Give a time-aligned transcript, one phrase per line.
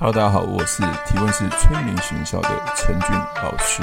[0.00, 3.10] Hello，大家好，我是提问是催眠学校的陈俊
[3.42, 3.82] 老师。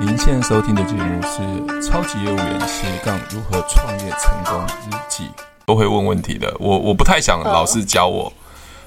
[0.00, 1.42] 您现在收听的节目是
[1.86, 5.22] 《超级业务员斜杠如何创业成功日记》，
[5.64, 6.52] 都会问问题的。
[6.58, 8.32] 我我不太想老师教我，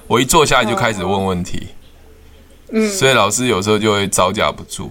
[0.06, 1.68] 我一坐下来就开始问问题，
[2.70, 4.90] 嗯，所以老师有时候就会招架不住，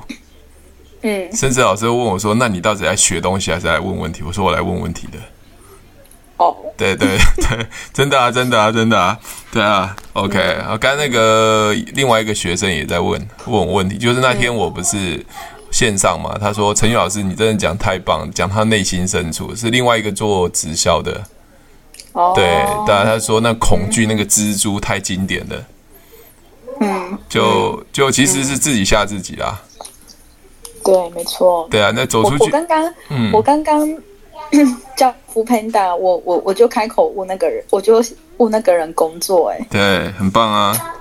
[1.04, 5.20] 嗯，甚至老师会问我说：“那你到底在学东西还是来问问题？”我说：“我来问问题的。”
[6.38, 9.18] 哦，对对 对，真的啊，真的啊，真的啊，
[9.52, 10.38] 对啊，OK。
[10.38, 15.26] 然后刚那个另外一个学生也在问问我问题，就是那天我不是
[15.72, 21.24] 线上嘛，他说陈宇老师你真的讲太棒，讲他内心深处是另外一个做直销的，
[22.12, 22.46] 哦，对，
[22.86, 25.66] 当然他说那恐惧那个蜘蛛太经典了，
[26.82, 29.60] 嗯，就就其实是自己吓自己啦，
[30.84, 33.98] 对，没错，对啊，那走出去，我刚刚，嗯，我刚刚。
[34.98, 38.04] 叫 foodpanda，我我我就开口问那个人，我就
[38.38, 40.96] 问那个人工作，哎，对，很棒啊。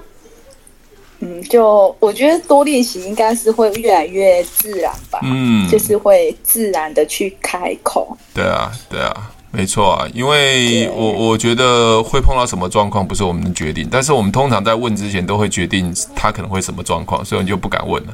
[1.20, 5.18] 嗯，就我觉得多练习应该是会越来越自然吧。
[5.22, 8.14] 嗯，就是会自然的去开口。
[8.34, 18.12] 对啊，对啊，没错啊，因为我我觉得会碰到什么状况不是我们的决定，但是我们通常在问之前都会决定他可能会什么状况，所以你就不敢问了。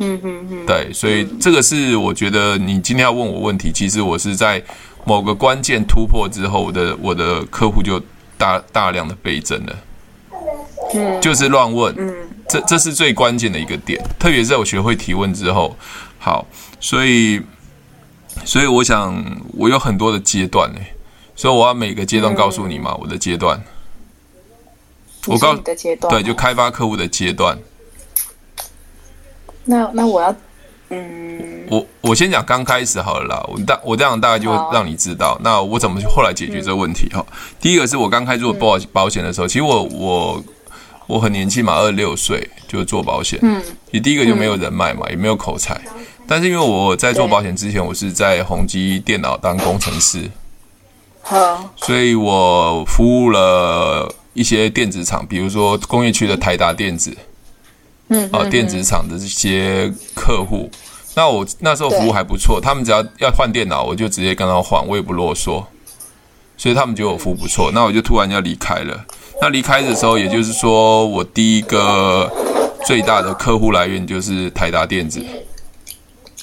[0.00, 4.62] 嗯哼哼，对，所以这个是我觉得你今天要问我问题，其实我是在
[5.04, 8.00] 某个关键突破之后，我的我的客户就
[8.36, 9.76] 大大量的倍增了。
[10.94, 12.14] 嗯，就是乱问，嗯，
[12.48, 15.76] 这这是最关键的一个点，特别是在我学会提问之后，
[16.18, 16.46] 好，
[16.78, 17.40] 所以
[18.44, 19.20] 所以我想
[19.54, 20.80] 我有很多的阶段呢，
[21.34, 23.60] 所以我要每个阶段告诉你嘛，我的阶段，
[25.26, 27.58] 我告诉你的阶段，对，就开发客户的阶段。
[29.70, 30.34] 那那我要，
[30.88, 37.20] 嗯，我我先讲刚开始好了啦，我大我这样大概就会让你知道，那我怎么后来解决这个问题哈？
[37.20, 40.44] 嗯、第一个是我刚开始做保保险的时候，嗯、其实我我
[41.06, 45.78] 我很年轻嘛，二十六岁就做保险，嗯，你第一个就没有人脉嘛，嗯、也没有口才，
[46.26, 50.30] 但是因为我在做保险之前，我是在宏基电脑当工程师，
[51.20, 57.14] 好，所以我服务了一些电子厂，比如说工业区的台达电子。
[58.08, 60.70] 嗯，啊，电子厂的这些客户，
[61.14, 65.62] 那我那时候服务还不错，他们只要要换电脑，我就直接跟他换，我也不啰嗦，
[66.56, 67.70] 所以他们觉得我服务不错。
[67.72, 69.04] 那我就突然要离开了。
[69.40, 72.30] 那离开的时候，也就是说，我第一个
[72.84, 75.24] 最大的客户来源就是台达电子。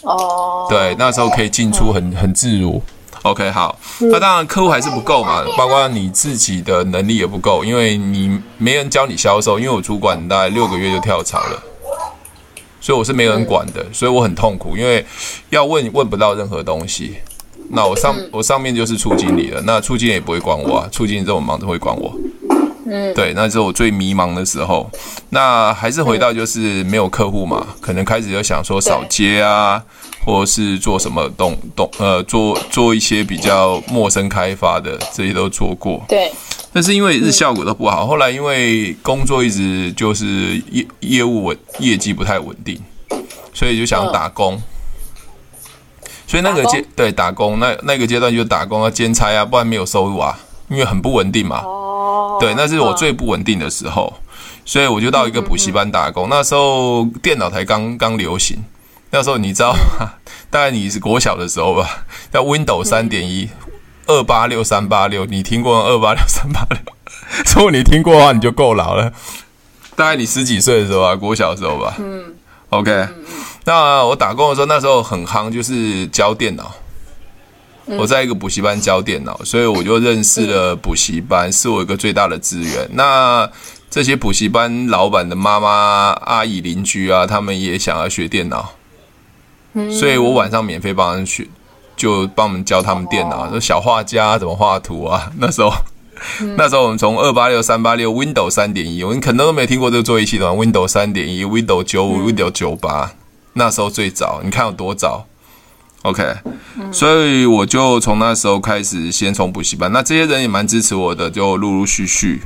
[0.03, 2.81] 哦，对，那时候可以进出很很自如。
[3.25, 11.63] OK，好，那当然客户还是不够嘛，包括你自己的能力也不够，因为你没人教你销售，因为我主管大概六个月就跳槽了，
[12.79, 15.03] 所以我是没人管的，所以我很痛苦，因为
[15.49, 17.15] 要问问不到任何东西。
[17.71, 22.15] 那我上我上面就是处经理了，那处经理也不会管我啊，处经理这么忙都会管我。
[22.85, 24.89] 嗯，对，那是我最迷茫的时候。
[25.29, 29.83] 那还是回到就是没有客户嘛，可能开始就想说少接啊。
[30.25, 36.03] 或者是做什么动动呃，做做一些比较陌生开发的，这些都做过。
[36.07, 36.31] 对。
[36.73, 42.81] 但是因为日效果都不好，嗯、后来因为工作一直就是业业务稳业绩不太稳定，
[43.53, 44.55] 所以就想打工。
[44.55, 44.63] 嗯、
[46.25, 50.35] 所以那个阶工对打工那那个阶段就打工啊兼差啊，不然没有收入啊，
[50.69, 51.63] 因为很不稳定嘛。
[52.15, 52.37] 哦。
[52.39, 54.13] 对，那是我最不稳定的时候，
[54.63, 56.27] 所以我就到一个补习班打工。
[56.29, 58.63] 那时候电脑才刚刚流行。
[59.11, 60.13] 那时候你知道吗？
[60.49, 63.49] 大概你是国小的时候吧，叫 Windows 三点一，
[64.07, 66.79] 二八六三八六，你听过二八六三八六？
[67.55, 69.11] 如果你听过的话，你就够老了。
[69.95, 71.95] 大概你十几岁的时候啊，国小的时候吧。
[71.99, 72.35] 嗯。
[72.71, 73.07] OK，
[73.63, 76.73] 那我打工的时候，那时候很夯，就是教电脑。
[77.85, 82.89] 我在一个补习班教电脑，所以我就认识了补习班，是我一个最大的资源。
[82.93, 83.49] 那
[83.89, 85.69] 这些补习班老板的妈妈、
[86.25, 88.71] 阿姨、邻居啊，他们也想要学电脑。
[89.91, 91.47] 所以我晚上免费帮他们学，
[91.95, 95.31] 就帮我们教他们电脑，说小画家怎么画图啊。
[95.37, 95.71] 那时候，
[96.57, 103.11] 那时候我们从二八六三八六 Windows 三点一，我们可能都没有听过这个作业系统，Windows 三点一，Windows 九五，Windows 九八，
[103.53, 105.25] 那时候最早，你看有多早
[106.05, 106.23] ？OK，
[106.91, 112.41] 所以我就从那时候开始，先从补习班，那这些人也蛮支持我的，就陆陆续续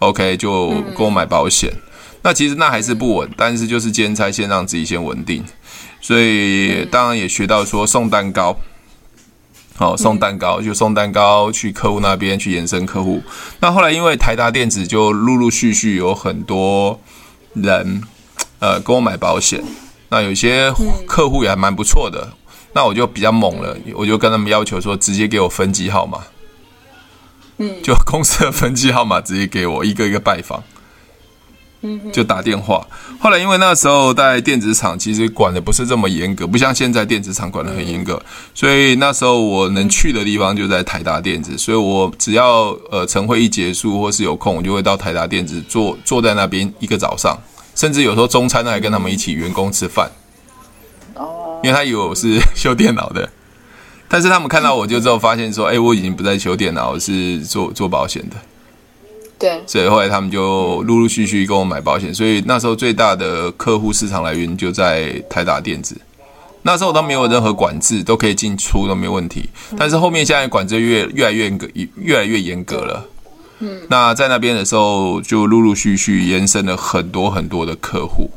[0.00, 1.72] ，OK，就给我买保险。
[2.22, 5.44] 那其实那还是不稳，但是就是兼差，先让自己先稳定。
[6.00, 8.56] 所以当然也学到说送蛋糕，
[9.76, 13.22] 好送蛋糕就送蛋糕去客户那边去延伸客户。
[13.60, 17.00] 那后来因为台达电子就陆陆续续有很多
[17.52, 18.02] 人
[18.58, 19.62] 呃跟我买保险，
[20.08, 20.72] 那有些
[21.06, 22.32] 客户也还蛮不错的，
[22.74, 26.18] 那我就比较猛了，我就跟他们要求说直接给我分机号码，
[27.56, 30.62] 嗯，就公司的分机号码直接给我一个一个拜访。
[31.86, 32.86] 嗯就打电话。
[33.20, 38.22] 后来因为那时候在电子厂，其实管的不是这么严格，不像现在电子厂管的很严格，
[38.54, 47.38] 所以那时候我能去的地方就在台达电子，所以我只要呃晨会一结束或是有空，我就会到台达电子坐坐在那边一个早上，
[47.74, 50.06] 甚至有时候中餐还跟他们一起员工吃饭。
[50.06, 50.23] 哦，
[51.64, 53.26] 因为他以为我是 修电脑的，
[54.06, 58.36] 但是他们看到我就之后发现说，哎，我已经不在修电脑，我是做做保险的。
[59.38, 65.96] 对，所以后来他们就陆陆续续跟我买保险，所以那时候最大的客户市场来源就在台达电子。
[66.60, 69.48] 那时候都没有任何管制，都可以进出都没问题。
[69.78, 71.66] 但是后面现在管制越越来越严格，
[71.96, 73.06] 越来越严格了。
[73.60, 78.30] 嗯，那在那边的时候就陆陆续续延伸了很多很多的客户。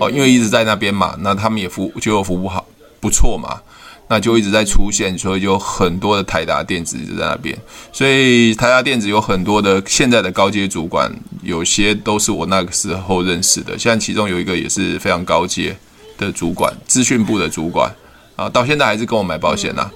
[0.00, 2.66] 哦，因为一直在那边嘛，那他们也服就服务好
[3.00, 3.60] 不错嘛。
[4.08, 7.58] 那就一直在出现，所以就很多的台达电子就在那边，
[7.92, 11.12] 所以台达电子有很多的现在的高阶主管，
[11.42, 13.76] 有些都是我那个时候认识的。
[13.76, 15.76] 现在其中有一个也是非常高阶
[16.16, 17.92] 的主管，资讯部的主管
[18.36, 19.90] 啊，到现在还是跟我买保险呐、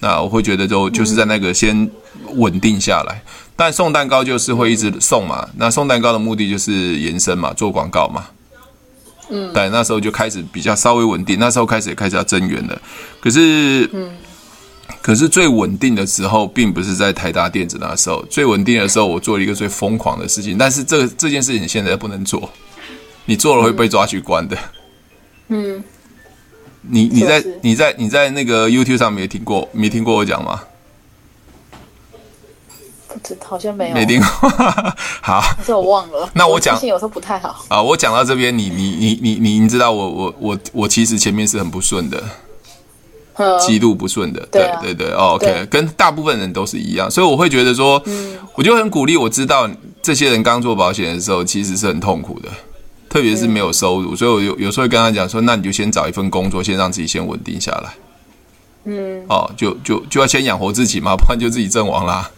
[0.00, 1.88] 那我会觉得就就是在那个先
[2.34, 3.22] 稳定下来，
[3.54, 5.48] 但送蛋糕就是会一直送嘛。
[5.56, 8.26] 那送蛋糕的目的就是延伸嘛，做广告嘛。
[9.34, 12.82] 嗯，对，那时候就开始比较稍微稳定，那时候开始也开始要增援了。
[13.18, 14.10] 可是，嗯，
[15.00, 18.22] 可是最稳定的时候，并不是在台达电子那时候。
[18.28, 20.58] 最稳定的时候，我做了一个最疯狂的事情。
[20.58, 22.50] 但是这这件事情现在不能做，
[23.24, 24.58] 你做了会被抓去关的。
[25.48, 25.82] 嗯，
[26.82, 30.60] 你你在你在你在那个 YouTube 上没听过没听过我讲吗？
[33.44, 34.26] 好像没有，没听过。
[35.20, 36.28] 好，这我忘了。
[36.34, 37.82] 那我讲，有时候不太好啊。
[37.82, 42.22] 我讲到这边，你你你你你你知道我我我我其实前面是很不顺的，
[43.60, 44.46] 极度不顺的。
[44.50, 48.02] 对对对，OK，跟大部分人都是一样，所以我会觉得说，
[48.54, 49.16] 我就很鼓励。
[49.16, 49.68] 我知道
[50.02, 52.48] 这些人刚做保险的时候，其实是很痛苦的，
[53.08, 54.16] 特别是没有收入。
[54.16, 57.94] 所以我有有时候会跟他讲说，那你就先找一份工作，先让自己先稳定下来。
[58.84, 62.28] 嗯，哦，就就就要先养活自己嘛，不然就自己阵亡啦。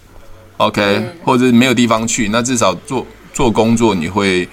[0.59, 4.49] OK，、嗯、或者没有地方去，那至少做做工作，你会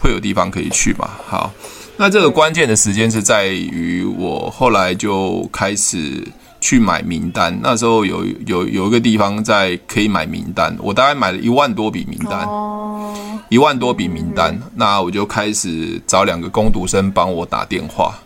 [0.00, 1.08] 会有地方可以去嘛？
[1.26, 1.52] 好，
[1.96, 6.26] 那这个关键的时间是在于我后来就开始
[6.60, 7.56] 去买名单。
[7.62, 13.14] 那时候有有有一个地方在可以买名单，我大概买了一万多笔名单，哦、
[13.48, 14.52] 一万多笔名单。
[14.52, 18.18] 嗯、那我就开始找两个工读生帮我打电话。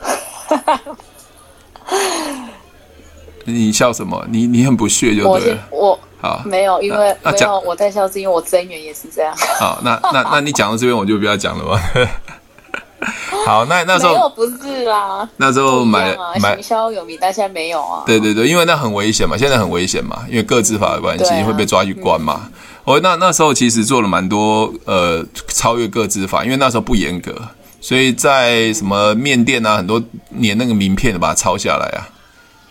[3.46, 4.22] 你笑什么？
[4.28, 5.68] 你你很不屑就对了。
[5.70, 5.88] 我。
[5.88, 9.32] 我好，没有，因为没有我在校，是因为我增援也是这样。
[9.60, 11.80] 好，那那 那你讲到这边，我就不要讲了吧。
[13.46, 18.02] 好，那那时候没有不是啦，那时候买买行销有名，但现在没有啊。
[18.04, 22.48] 对对对，因为那很危险嘛，现在很危险嘛，因为个资法的关系会被抓去关嘛。
[22.82, 27.32] 我那那时候其实做了蛮多呃超越个资法，因为那时候不严格，
[27.80, 32.08] 所以在什么面店啊，很多连那个名片都把它抄下来啊。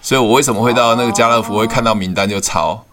[0.01, 2.83] 所以我为什么会到那个家乐福会看到名单就抄？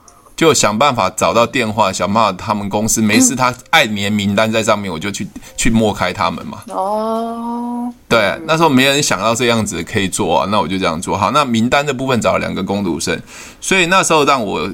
[0.43, 5.25] 就想办法找到电话，想办法他们公司没事，他爱粘名单在上面，我就去
[5.57, 6.65] 去摸开他们嘛。
[6.67, 11.17] 哦，对，那时候没人想到这样子可以做啊，那我就这样做。
[11.17, 13.17] 好，那名单的部分找了两个工读生，
[13.61, 14.69] 所以那时候让我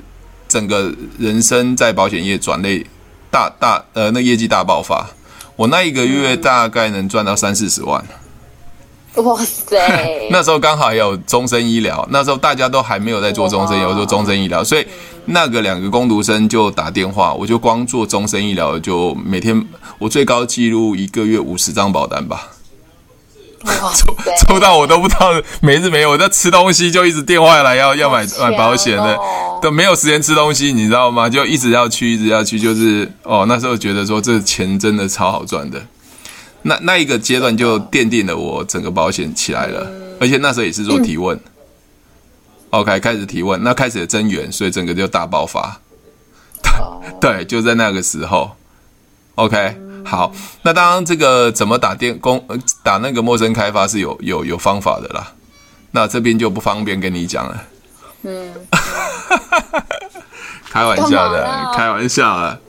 [0.48, 2.86] 整个人生在保险业转类
[3.30, 5.06] 大大呃，那业绩大爆发，
[5.54, 8.02] 我那一个月大概能赚到三四十万。
[9.22, 9.76] 哇塞！
[10.30, 14.86] 那时候刚好也有终身医疗，那时候大家都还没有在做终身医疗，做终身医疗，所以
[15.24, 19.66] 那个两个工读生就打电话，我就光做终身医疗，就每天
[19.98, 22.48] 我最高记录一个月五十张保单吧，
[23.64, 29.18] 抽抽 到我都不知道每日没有，我在吃东西就一直电话来要要买买保险的，
[29.60, 31.28] 都没有时间吃东西，你知道吗？
[31.28, 35.82] 就一直要去，一直要去，就是哦，那时候觉得说这钱真的超好赚的。
[36.68, 41.40] 那那一个阶段就奠定了我整个保险起来了，而且那时候也是做提问
[42.68, 45.80] ，OK，开始提问，那开始的增援，所以整个就大爆发，
[47.18, 48.50] 对，就在那个时候
[49.36, 52.46] ，OK，好，那当然这个怎么打电工
[52.82, 55.32] 打那个陌生开发是有有有方法的啦，
[55.92, 57.64] 那这边就不方便跟你讲了，
[58.24, 58.52] 嗯，
[60.70, 62.60] 开玩笑的，开玩笑的，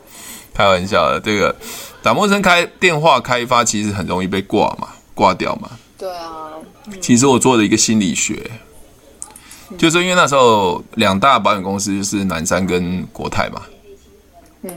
[0.54, 1.54] 开玩笑的，这个。
[2.02, 5.70] 打陌生开电话开发其实很容易被挂嘛，挂掉嘛。
[5.98, 6.52] 对啊。
[7.02, 8.50] 其实我做了一个心理学，
[9.78, 13.62] 就是因为那时候两大保险公司就是南山跟国泰嘛。
[14.64, 14.72] 嗯。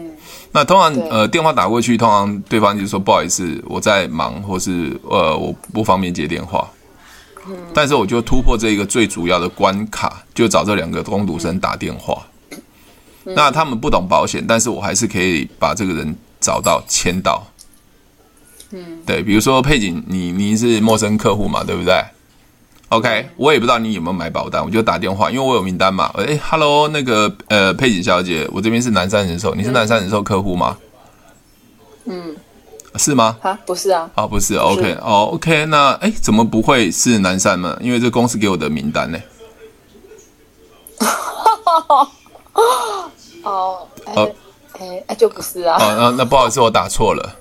[0.50, 6.68] 那通常呃电话打过去，通常对方就说不好意思，我在忙，或是呃我不方便接电话。
[7.46, 7.56] 嗯。
[7.72, 12.26] 但是我就突破这一个最主要的关卡，就找这两个工读生打电话。
[13.24, 16.14] 那他们不懂保险，但是我还是可以把这个人。
[16.42, 17.46] 找到签到。
[18.72, 22.02] 嗯，对，比如说佩锦，你你是陌生客户嘛，对不对
[22.88, 26.10] ？OK，我也不知道你有没有买保单，我就打电话，因为我有名单嘛。
[26.16, 30.76] 哎，Hello，那个呃，佩锦小姐，我这边是南山人寿，你是南山人寿客户吗？
[32.06, 32.34] 嗯，
[32.96, 33.36] 是吗？
[33.42, 34.10] 啊，不是啊。
[34.14, 37.78] 啊，不是，OK，哦，OK，那哎，怎么不会是南山呢？
[37.80, 39.18] 因为这公司给我的名单呢。
[43.44, 44.32] 哦，哎
[44.82, 45.76] 哎哎，就不是啊。
[45.78, 47.36] 哦，那那不好意思，我打错了。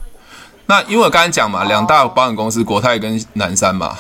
[0.68, 3.98] 那因为我刚才讲嘛，两大保险公司国泰跟南山嘛，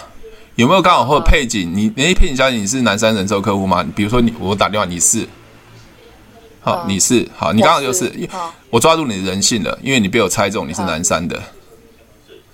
[0.55, 1.69] 有没有刚好或者佩锦？
[1.73, 3.83] 你哎，配景小姐，你是南山人寿客户吗？
[3.95, 5.27] 比如说你，我打电话，你是，
[6.61, 8.11] 好，你是好，你刚好就是，
[8.69, 11.41] 我抓住你的人性了，因为你被我猜中你是南山的，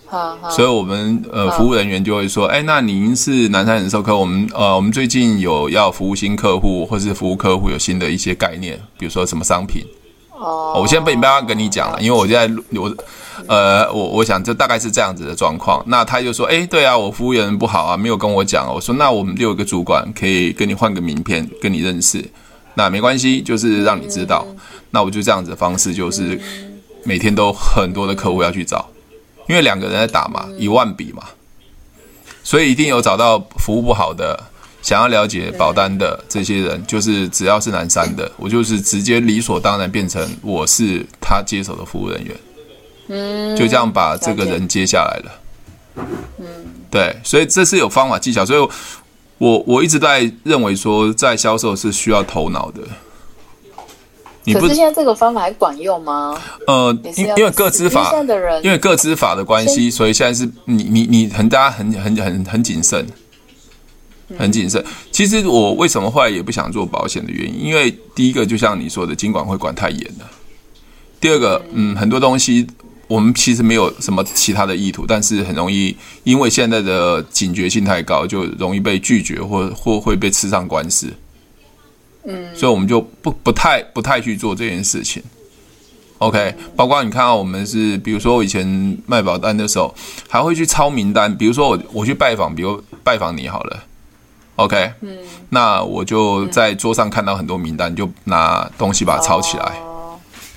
[0.07, 9.85] 好所以我们呃服务人员就会说，哎，那您是南山人寿客户，我们呃我们最近有要服务新客户或是服务客户有新的一些概念，比如说什么商品。
[10.37, 12.95] 哦，我现在不要跟你讲了，因为我现在我，
[13.47, 15.83] 呃，我我想就大概是这样子的状况。
[15.87, 18.71] 那他就说，哎，对啊，我服务员不好啊，没有跟我讲。
[18.71, 22.23] 我说，那我们就有个主管可以跟你换个名片，跟你认识。
[22.75, 24.45] 那没关系，就是让你知道。
[24.91, 26.39] 那我就这样子的方式，就是
[27.03, 28.87] 每天都很多的客户要去找，
[29.47, 31.23] 因为两个人在打嘛，一万笔嘛，
[32.43, 34.39] 所以一定有找到服务不好的。
[34.81, 42.35] 想要了解保单的这些人，就是只要是南山的，我就是直接理所当然变成我是他接手的服务人员，
[43.09, 46.05] 嗯，就这样把这个人接下来了，
[46.37, 46.45] 嗯，
[46.89, 48.69] 对，所以这是有方法技巧，所以
[49.39, 52.81] 我我一直在认为说，在销售是需要头脑的。
[54.45, 56.41] 你不可是现在这个方法还管用吗？
[56.67, 58.13] 呃，因因为各资法，
[58.63, 63.05] 因为各资法的关系，所以现在是你你你很大家很很很很谨慎。
[64.37, 64.83] 很谨慎。
[65.11, 70.29] 其实我为什么后来也不想做保险的原因，因为第一个就像你说的，监管会管太严了。
[71.19, 72.67] 第二个，嗯，很多东西
[73.07, 81.07] 我们其实没有什么其他的意图，但是很容易因为现在的警觉性太高，就容易被拒绝或或会被吃上官司。
[82.25, 85.23] 嗯，所以我们就不不太不太去做这件事情。
[86.19, 89.95] OK，包括你看到我们是，比如说我以前卖保单的时候，
[90.27, 93.83] 还会去抄名单，比如说我我去拜访，比如拜访你好了。
[94.57, 95.15] OK，嗯，
[95.49, 99.73] 那我就在桌上看到很多名单，就拿东西把它抄起来。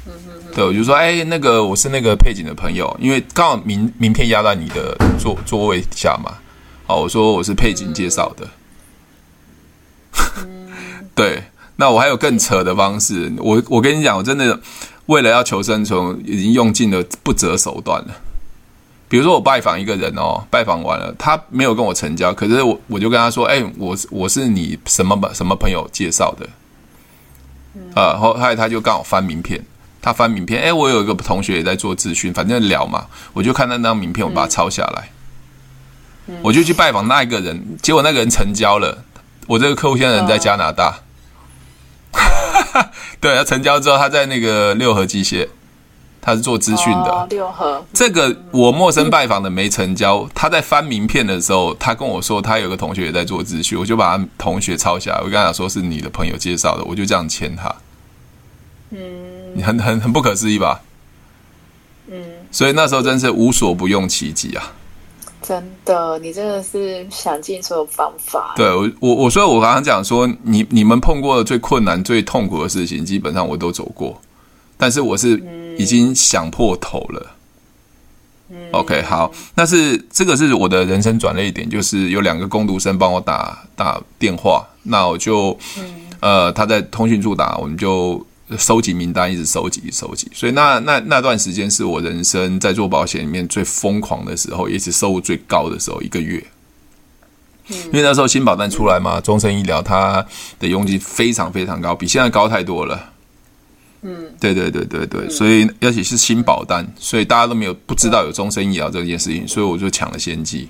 [0.07, 6.33] 嗯哼，对，我就说，哎，那个我是那个配景的朋友，因为刚好名名片压在你的座座位下嘛。
[6.87, 8.49] 哦，我说我是配景介绍的。
[11.15, 11.43] 对，
[11.77, 14.59] 那我还有更扯的方式，我我跟你讲，我真的
[15.07, 18.15] 为了要求生存，已经用尽了不择手段了。
[19.11, 26.49] 比如说我拜访一个人哦，拜访完了，他没有跟我成交，可是我我就跟他说，哎，我我是你什么什么朋友介绍的，
[28.01, 29.61] 啊，后来他就刚好翻名片，
[30.01, 35.11] 他翻名片，哎，我有一个同学也在做咨询，反正聊嘛，我就看那张名片，我把它抄下来，
[36.41, 39.03] 我就去拜访那一个人，结果那个人成交了，
[39.49, 41.01] 我这个客户现在人在加拿大，
[43.19, 45.49] 对，他成交之后，他在那个六合机械。
[46.21, 50.19] 他是做资讯的，哦、六合这个我陌生拜访的没成交。
[50.19, 55.19] 嗯、他在翻名片的时候，他跟我说他有个同学也在做资讯，我就把他同学抄下来。
[55.19, 57.75] 我跟他讲说是你的朋友介绍的，我就这样签他。
[58.91, 58.99] 嗯，
[59.55, 60.81] 你很很很不可思议吧？
[62.11, 64.73] 嗯，所以那时候真是无所不用其极啊！
[65.43, 68.53] 真的，你真的是想尽所有方法。
[68.57, 74.21] 对我我我所以我刚刚讲说，你你们碰过的最困难、最痛苦的事情，基本上我都走过。
[74.81, 75.41] 但是我是
[75.79, 77.37] 已经想破头了。
[78.49, 85.57] 嗯，OK，好，那是这个是我的人生转了一点，就是有两个工读生帮我打打电话，那我就，
[86.19, 88.27] 呃，他在通讯处打，我们就
[88.59, 90.29] 收集名单，一直收集收集。
[90.35, 96.45] 所以那那那段时间是我人生在做保险里面最疯狂的时候，也是收入最高的时候，一个月。
[97.69, 100.27] 因为那时候新保单出来嘛，终身医疗它
[100.59, 103.13] 的佣金非常非常高，比现在高太多了。
[104.03, 110.69] 嗯，对对对对对，所以而且是新保单，所以大家都没有不知道有终身医疗这件事情，所以我就抢了先机。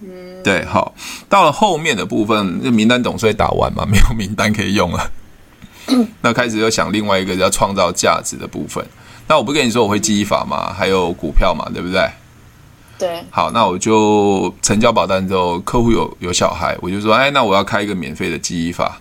[0.00, 0.94] 嗯，对，好，
[1.28, 5.10] 到了后面的部分，那名单总算打完嘛， 没有名单可以用了。
[6.20, 8.84] 那开始又想另外一个叫创造价值的部分。
[9.26, 12.06] 那我不跟你说我会记忆法嘛，还有股票嘛，对不对？
[12.98, 13.24] 对。
[13.30, 19.00] 好，那我就成交保单之后，客户有有小孩，我就说，哎，那我要开一个免费的记忆法。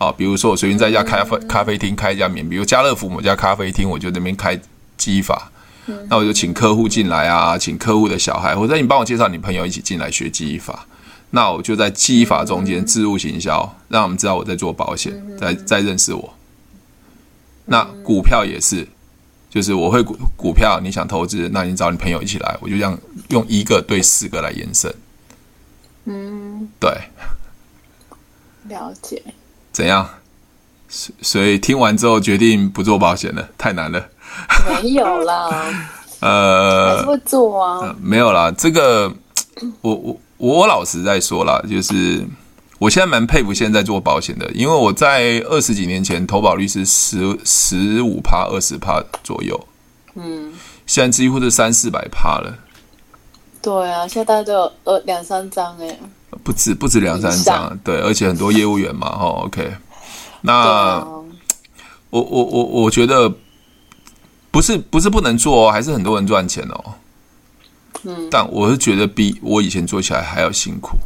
[0.00, 4.58] 啊，比如说我随便在一家咖啡咖啡厅开一家免，比如家乐福某家咖啡厅，我就那边开
[4.96, 5.52] 记忆法，
[6.08, 10.86] 那我就请客户进来啊，请客户的小孩，或者你帮我介绍你朋友一起进来学记忆法，
[11.32, 16.34] 那我就在记忆法中间置入行销，让我们知道我在做保险，在在认识我。
[17.66, 18.88] 那股票也是，
[19.50, 24.90] 就是我会股股票，你想投资，那你找你朋友一起来，我就这样用一个对四个来延伸。
[26.06, 26.90] 嗯，对，
[28.64, 29.22] 了解。
[29.80, 30.06] 怎样？
[31.22, 34.08] 所以听完之后决定不做保险了，太难了。
[34.82, 35.48] 没有啦，
[36.20, 37.78] 呃，还是会做啊。
[37.80, 39.10] 呃、没有啦，这个
[39.80, 42.22] 我我我老实在说啦，就是
[42.78, 49.58] 我现在蛮佩服现在做保险的，因为我在二十几年前投保率是十十五趴二十趴左右，
[50.14, 50.52] 嗯，
[50.86, 52.52] 现在几乎是三四百趴了。
[53.62, 55.98] 对啊，现在大家都有呃两三张哎，
[56.42, 59.72] 不止不止两三张，对，而且很多业务员嘛， 哦，OK。
[60.42, 61.06] 那、啊、
[62.10, 63.32] 我我我我觉得
[64.50, 66.94] 不是不是不能做哦，还是很多人赚钱哦。
[68.04, 70.96] 嗯，但我是觉得比我以前做起来还要辛苦，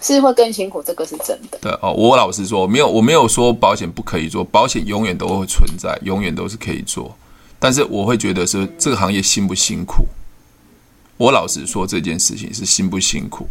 [0.00, 1.58] 是会更辛苦，这个是真的。
[1.60, 7.16] 对哦，我老实说，没有我没有说保险不可以做，保险永远都会存在，永远都是可以做。
[7.58, 10.06] 但是我会觉得是这个行业辛不辛苦？
[11.16, 13.48] 我老实说，这件事情是辛不辛苦？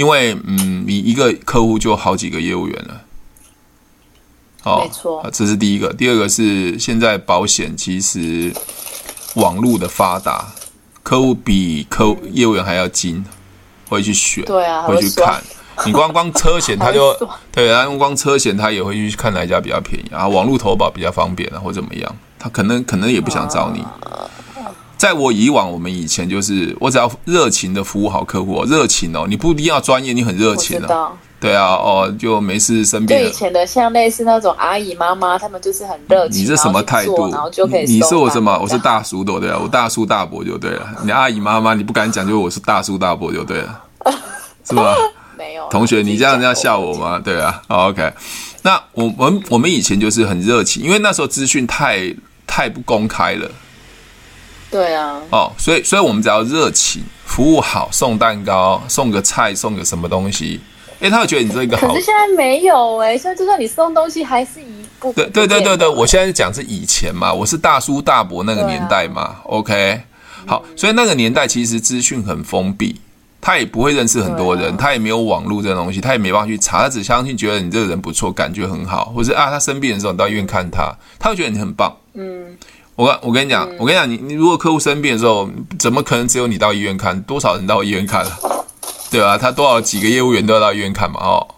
[0.00, 3.02] 因为嗯，你一个客户就好几个业务员了。
[4.62, 5.92] 哦，没错，这是第一个。
[5.92, 8.50] 第二个是现在保险其实
[9.34, 10.46] 网络的发达，
[11.02, 13.22] 客户比客户业务员还要精，
[13.90, 15.42] 会去选，对啊，会去看。
[15.84, 17.14] 你光光车险，他就
[17.52, 23.84] 对，然后光车险他也会去看哪一家比较便宜啊，网络投保比较方便啊，或怎么样，他可能可能也不想找你。
[25.00, 31.12] 在我以往，我们以前就是我只要热情的服务好客户，热情哦，你不一定要专业，你很热情啊。
[31.40, 33.16] 对啊，哦，就没事生病。
[33.18, 36.42] 就以前的像类似那种阿姨妈妈，他们就是很热情。
[36.42, 37.30] 你是什么态度？
[37.30, 37.86] 然后就可以。
[37.86, 38.58] 你是我什么？
[38.60, 40.86] 我是大叔的，对啊，我大叔大伯就对了。
[41.02, 43.82] 你阿姨妈妈，你不敢讲，就我是大叔大伯就对了，
[44.68, 44.94] 是吧？
[45.38, 45.66] 没有。
[45.70, 47.18] 同学，你这样这样笑我吗？
[47.18, 47.62] 对啊。
[47.68, 48.12] OK，
[48.60, 52.14] 那我们我们以前就是很热情，因为那时候资讯太
[52.46, 53.50] 太不公开了。
[54.70, 55.20] 对啊。
[55.30, 60.60] 哦，所以所以我们只要热情，服务好，送蛋糕，送个菜，送个什么东西。
[61.00, 61.88] 哎，他会觉得你这个好。
[61.88, 65.12] 可是现在没有哎，现在就算你送东西，还是一步。
[65.14, 69.22] 对对对对对，我现在讲是以前嘛，我是大叔大伯那个年代嘛。
[69.22, 69.98] 啊、OK，
[70.46, 73.00] 好，所以那个年代其实资讯很封闭，
[73.40, 81.96] 他也不会认识很多人，啊、他也没有网络这个东西，他也没办法去查，他只相信觉得你这个人不错，感觉很好，或者啊，他生病的时候你到医院看他，他会觉得你很棒。
[82.12, 82.44] 嗯，
[83.00, 87.18] 我我跟你讲，嗯、我跟你讲，你你如果客户生病的时候，怎么可能只有你到医院看？
[87.22, 88.66] 多少人到医院看了？
[89.10, 91.18] 对啊，他多少几个业务员都要到医院看嘛？
[91.18, 91.54] 哦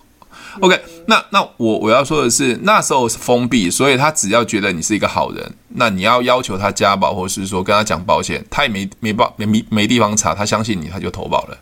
[0.60, 11.58] ，OK，那那我我要说的是，那时候是封闭，所以他只要觉得你是一个好人，那你要要求他加保，或是说跟他讲保险，他也没没报没没没地方查，他相信你，他就投保了。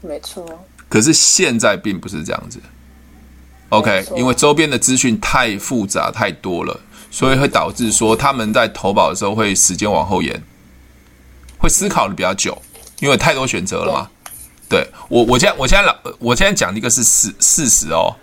[0.00, 0.42] 没错。
[0.88, 2.58] 可是现在并不是这样子
[3.68, 6.80] ，OK，因为周边的资讯太复杂太多了，
[7.14, 10.42] 所以会导致说他们在投保的时候会时间往后延，
[11.56, 12.60] 会思考的比较久，
[12.98, 14.10] 因为太多选择了嘛。
[14.68, 18.16] 对我，我现在我现在老，我现在讲的一个是事事实哦，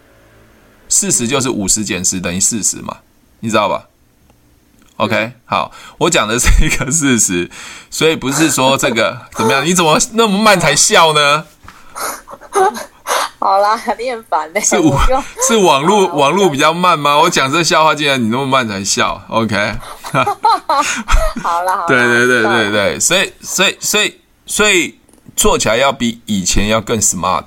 [0.90, 2.98] 事实就是五十减十等于四十嘛，
[3.40, 3.88] 你知道吧
[4.98, 7.50] ？OK，好，我讲的是一个事实，
[7.90, 9.66] 所以不是说这个怎么样？
[9.66, 11.46] 你怎么那么慢才笑呢？
[13.40, 14.62] 好啦，你很烦嘞。
[14.62, 15.00] 是我
[15.48, 17.18] 是网络网络比较慢吗？
[17.20, 19.56] 我讲这笑话，竟然你那么慢才笑？OK，
[21.42, 24.98] 好啦，对对对对对，所以所以所以所以。
[25.34, 27.46] 做起来要比以前要更 smart，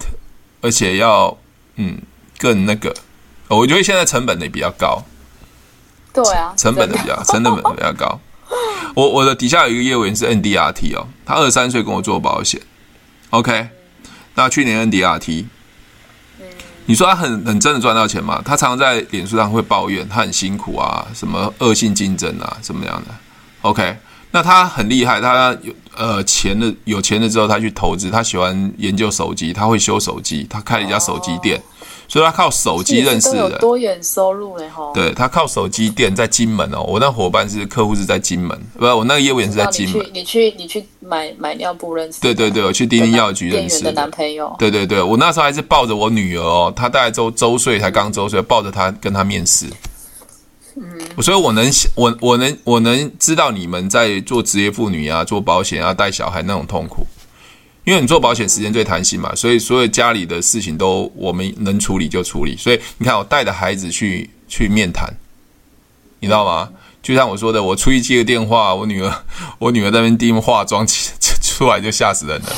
[0.63, 1.37] 而且要
[1.77, 2.01] 嗯
[2.39, 2.93] 更那个，
[3.49, 5.03] 我觉得现在成本也比较高。
[6.13, 8.19] 对啊，成本的比较成本比较高。
[8.95, 12.59] 我我的底下有一个业务员是 NDRT 哦，他二十三岁跟我做保险
[13.31, 13.71] ，OK，嗯，
[14.35, 15.51] 那去年 NDRT，嗯，
[16.87, 18.43] 你说他很很真的赚到钱吗？
[18.45, 23.15] 他常常在脸书上会抱怨他很辛苦啊，什么恶性竞争啊，什么样的
[23.63, 23.97] ？OK。
[24.31, 31.63] 那他很厉害，他有呃钱的有钱了之后，他去投资，他喜欢研究手机，他会修手机，他开了一家手机店，
[32.09, 33.59] 所以他靠手机认识的。
[33.59, 34.93] 多元收入嘞吼。
[34.95, 40.07] 对，他靠手机店在金门哦，我那伙伴是客户是在金门，不，我那个业务员是在金门。
[40.13, 42.21] 你去你去，你去买买尿布认识？
[42.21, 43.93] 对对对，我去丁丁药局认识的。
[43.93, 44.55] 的男朋友。
[44.59, 49.67] 对对对，我那时候还是抱着我女儿哦，她大概周周岁才刚周岁，抱着她跟她面试。
[50.77, 57.07] 嗯，所以我能我我能我能知道你们在做职业妇女啊，做保险啊，带小孩那种痛苦，
[57.85, 62.57] 因为你做保险时间最弹性嘛，所以所有家里的事情都我们能处理就处理。
[62.57, 65.13] 所以你看，我带着孩子去去面谈，
[66.21, 66.71] 你知道吗？
[67.03, 69.13] 就像我说的，我出去接个电话，我女儿
[69.61, 70.87] 我女儿在那边盯化妆，
[71.43, 72.49] 出来就吓死人了。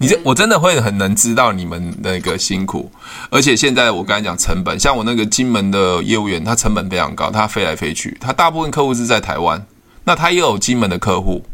[0.00, 2.92] 你这我真的会很能知道你们那个辛苦，
[3.30, 9.66] 而且现在我刚才讲成本，像我那个金门的业务员，他成本非常高，他飞来飞去，他大部分客户是在台湾，
[10.04, 11.44] 那他也有金门的客户，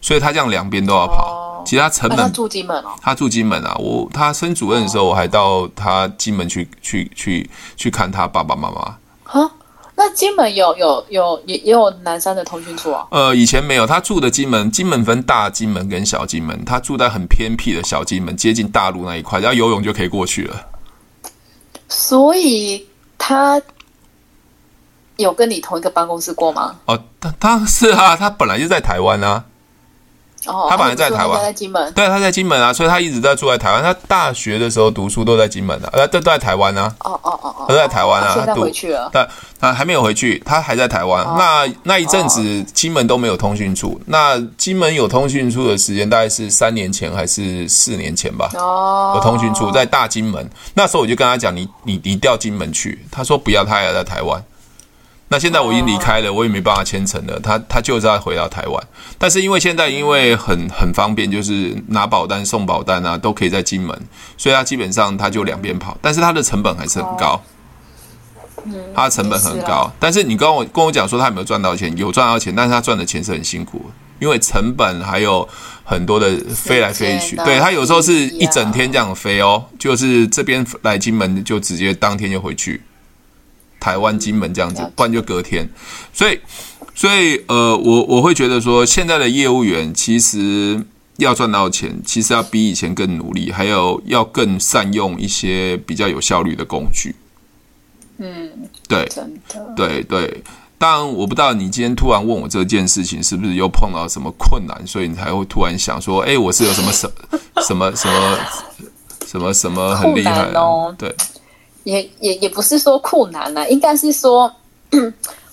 [0.00, 1.51] 所以他这样两边都要跑。
[1.62, 3.74] 哦、其实他成本、啊、他住金门哦，他住金门啊。
[3.78, 8.96] 我他升主任的时候，我还到他金门去去去去看他爸爸妈妈。
[9.24, 9.50] 哈，
[9.94, 13.06] 那金门有有有也也有南山的通讯处啊？
[13.10, 20.66] 呃，以前没有，他住的金门，金门分大金门跟小金门，他住在很偏僻的小金门，接近大陆那一块，只要游泳就可以过去了。
[21.88, 23.60] 所以他
[25.16, 26.76] 有跟你同一个办公室过吗？
[26.86, 29.44] 哦，他他是啊，他本来就在台湾啊。
[30.46, 31.92] 哦，他本来在台湾，在金门。
[31.92, 33.82] 对，他在金门啊，所以他一直在住在台湾。
[33.82, 36.94] 他大学的时候读书都在金门啊，呃，都都在台湾啊。
[37.00, 38.32] 哦哦哦哦，都在台湾啊。
[38.34, 39.28] 现在回去了，但
[39.60, 41.24] 他还没有回去，他还在台湾。
[41.36, 44.00] 那那一阵子，金门都没有通讯处。
[44.06, 48.50] 那金门有通讯处的时间大概是三年前还是四年前吧？
[48.54, 50.48] 哦，有通讯处在大金门。
[50.74, 53.04] 那时候我就跟他讲，你你你调金门去。
[53.10, 54.42] 他说不要，他还在台湾。
[55.32, 57.40] 那现在我已经离开了，我也没办法签成了。
[57.40, 63.98] 他他就是要回到台湾，但是因为现在因为很很方便，就是拿保单送保单啊，都可以在金门，
[64.36, 67.42] 所以他基本上他就两边跑，但是他的成本还是很高。
[68.66, 69.90] 嗯，他的成本很高。
[69.98, 71.96] 但是你跟我跟我讲说他有没有赚到钱？
[71.96, 73.86] 有赚到钱，但是他赚的钱是很辛苦，
[74.20, 75.48] 因为成本还有
[75.82, 77.36] 很多的飞来飞去。
[77.36, 82.82] 对，他有时候是一整天这样飞哦，就是这边来金门就直接当天就回去。
[83.82, 85.68] 台湾金门这样子，不然就隔天，
[86.12, 86.38] 所以，
[86.94, 90.80] 所以，呃，我我会觉得说，现在的业务员其实
[91.16, 97.16] 要赚到钱，其实要比以前更努力，还有要更善用一些比较有效率的工具。
[98.18, 98.48] 嗯，
[98.86, 99.04] 对，
[99.74, 100.44] 对对。
[100.78, 107.10] 当然，我不知道你今天突然问我这件事情，是不是又碰到什么困难，所以你才会突然想说，哎，我是有什么什
[107.66, 108.38] 什么什么
[109.26, 110.60] 什么什么很厉害的？
[110.60, 111.12] 哦、对。
[111.84, 114.52] 也也也不是说困难了，应该是说，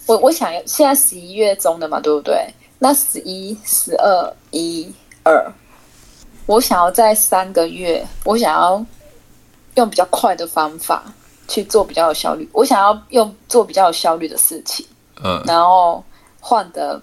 [0.05, 2.47] 我我想要现在十一月中的嘛，对不对？
[2.77, 4.91] 那十一、十二、一、
[5.23, 5.51] 二，
[6.45, 8.85] 我想要在三个月，我想要
[9.75, 11.03] 用比较快的方法
[11.47, 14.85] 去做比较有效率，我想要用做比较有效率的事情，
[15.23, 16.03] 嗯，然后
[16.39, 17.01] 换的，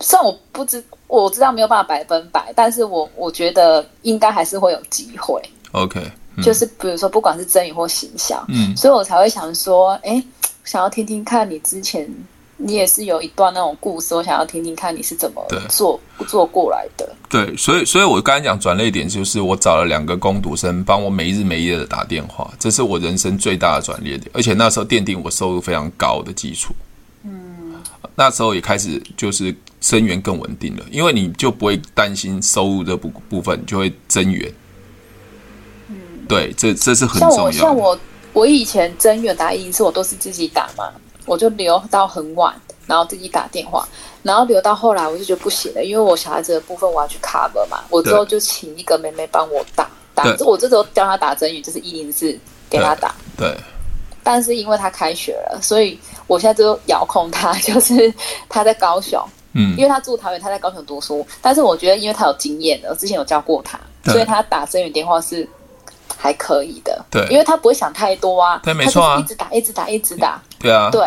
[0.00, 5.42] 虽然我不知我知道没有办法百分百，但是我我觉得应该还是会有机会。
[5.72, 6.00] OK。
[6.42, 10.22] 就是比如说，不管是增员或形象，嗯，所以我才会想说，哎，
[10.64, 12.08] 想要听听看你之前，
[12.56, 15.98] 你也是有一段那种故事，我想要听听看你是怎么做
[16.28, 17.08] 做过来的。
[17.28, 26.74] 对，所以，所以我刚才讲转捩点，就是我找了两个工读生帮我没日没夜的打电话，这是我人生最大的转捩点，而且那时候奠定我收入非常高的基础。
[27.22, 27.74] 嗯，
[28.16, 34.52] 那时候也开始就是生源更稳定了，因为你就不会担心收入这部部分，就会增员。
[36.30, 37.52] 对，这这是很重要的。
[37.52, 37.98] 像我，像我，
[38.32, 40.90] 我以前增员打一次，我都是自己打嘛，
[41.26, 42.54] 我就留到很晚，
[42.86, 43.86] 然后自己打电话，
[44.22, 52.38] 然后留到后来，我就觉得不行了，因为我小孩子的部分我要去 cover 嘛，我之后就请一个妹妹帮我打，打，我这时候教她打增员，就是一零四
[52.70, 53.14] 给她打。
[53.36, 53.48] 对。
[53.48, 53.56] 对
[54.22, 58.12] 但是因为他开学了，所以我现在就遥控他， 就是
[58.50, 59.18] 他在高雄，
[59.54, 63.80] 嗯，因为他住桃园，他在高雄读书，但是我觉得因为他有经验的，我之前有教过他，
[64.12, 65.48] 所以他打增员电话是。
[66.20, 71.00] 还可以的，对，因为他不会想太多啊，对，没错啊，一直打，一直打，一直打，对啊，对，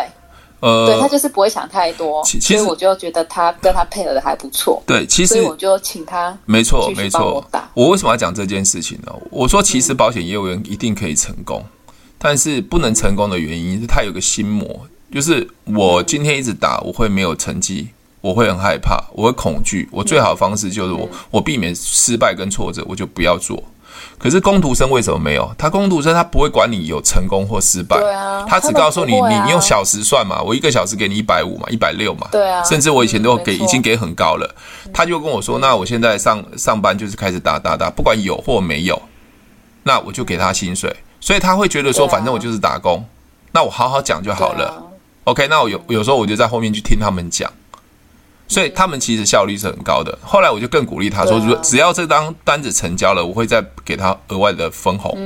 [0.58, 9.12] 呃，对他就是不会想太多，其实我就觉得他跟他配合的还不错，对，其实我就请他，没错，没错，我为什么要讲这件事情呢？
[9.30, 14.80] 我说，其实保险业务员一定可以成功，嗯，但是不能成功的原因是他有个心魔，
[15.12, 23.62] 就是我今天一直打，我会没有成绩，我会很害怕，我会恐惧，我最好的方式就是我，嗯，我避免失败跟挫折，我就不要做。
[24.18, 25.54] 可是工读生为什么没有？
[25.58, 34.54] 他工读生他不会管你有成功或失败，对啊，他只告诉你，你你用小时算嘛，我一个小时给你一百五嘛，一百六嘛，对啊，甚至我以前都给已经给很高了，
[34.92, 39.00] 他就跟我说，那我现在上上班就是开始打打打，不管有或没有，
[39.82, 43.04] 那我就给他薪水，所以他会觉得说，反正我就是打工，
[43.52, 44.82] 那我好好讲就好了
[45.24, 47.50] ，OK，那我有有时候我就在后面去听他们讲。
[48.48, 50.16] 所以他们其实效率是很高的。
[50.22, 55.18] 后来我就更鼓励他说：“如果只要这张单子成交了，我会再给他额外的分红，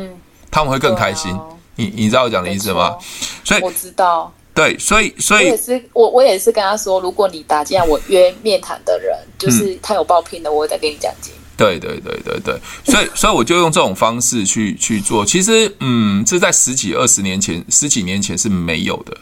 [0.51, 1.37] 他们会更开心。”
[1.77, 2.97] 你你知道我讲的意思吗？
[3.45, 4.33] 所以我知道。
[4.53, 11.33] 对，所以所以我也是我我也是跟他说，如果你打进来我约面谈的人，就是他有报聘的，我会再给你奖金。
[11.57, 15.25] 对对对对对，所以 所以我就用这种方式去去做。
[15.25, 19.17] 其实嗯，这在十几二十年前十几年前是没有的，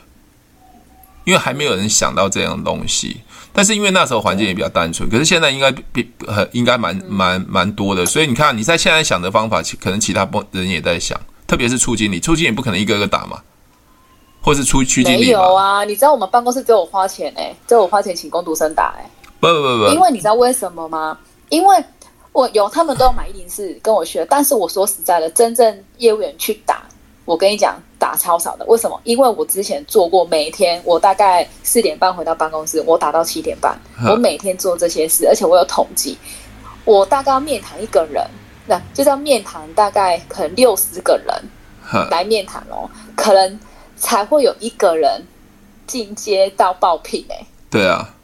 [1.27, 3.21] 因为还没有人想到这样的东西。
[3.53, 13.41] 但是因为那时候环境也比较单纯，可是现在应该比很应该蛮蛮蛮多的，所以你看你在现在想的方法，可能其他不人也在想，特别是处经理，处经理不可能一个个打嘛，
[14.43, 15.21] 或是出区经理？
[15.21, 19.11] 没有啊，你知道我们办公室只有我花钱哎、欸，只有我花钱请工读生打哎、欸。
[19.41, 21.19] 不不不不，因为你知道为什么吗？
[21.49, 21.85] 因为
[22.33, 26.83] 我有他们都要买一零四跟我学，但是我说实在的，真正业务员去打，
[27.27, 28.65] 我跟你讲打超少的。
[28.65, 28.99] 为什么？
[29.05, 36.17] 因为我之前做过，每天我大概四点半回到办公室，我打到七点半，我每天做这些事，而且我有统计，
[36.87, 38.25] 我大概要面谈一个人，
[38.67, 43.61] 那就是要面谈大概可能六十个人来面谈哦，可能
[43.97, 45.23] 才会有一个人
[45.87, 47.47] 进阶到爆品哎、欸。
[47.69, 48.15] 对啊。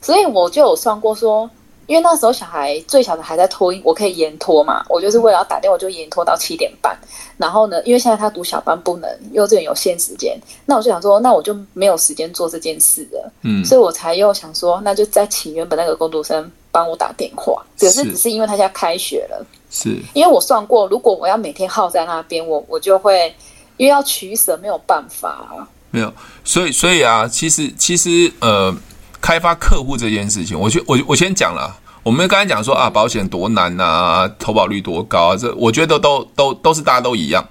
[0.00, 1.50] 所以我就有算过说，
[1.86, 4.84] 因为那时候小孩最小的还在托婴，我可以延托嘛。
[4.88, 6.98] 我就是为了要打电话，我就延托到七点半。
[7.36, 13.32] 然后呢，因为现在他读小班不能，幼稚园有限时间，那我就想说，那我就没有时间做这件事了。
[13.42, 17.64] 嗯，所以我才又想说，那就再请原本那个工读生帮我打电话。
[17.78, 23.32] 可是只是因为他现在开学了，是因为我算过，如果我要每天耗在那边，我我就会
[23.76, 25.68] 因为要取舍，没有办法啊。
[25.90, 28.74] 没有，所以所以啊，其实其实呃。
[29.20, 31.80] 开发客户这件事情，我觉我我先讲了。
[32.02, 37.44] 我们刚才讲说啊，保险多难啊，投保率多高啊，这我觉得都都都是大家都一样，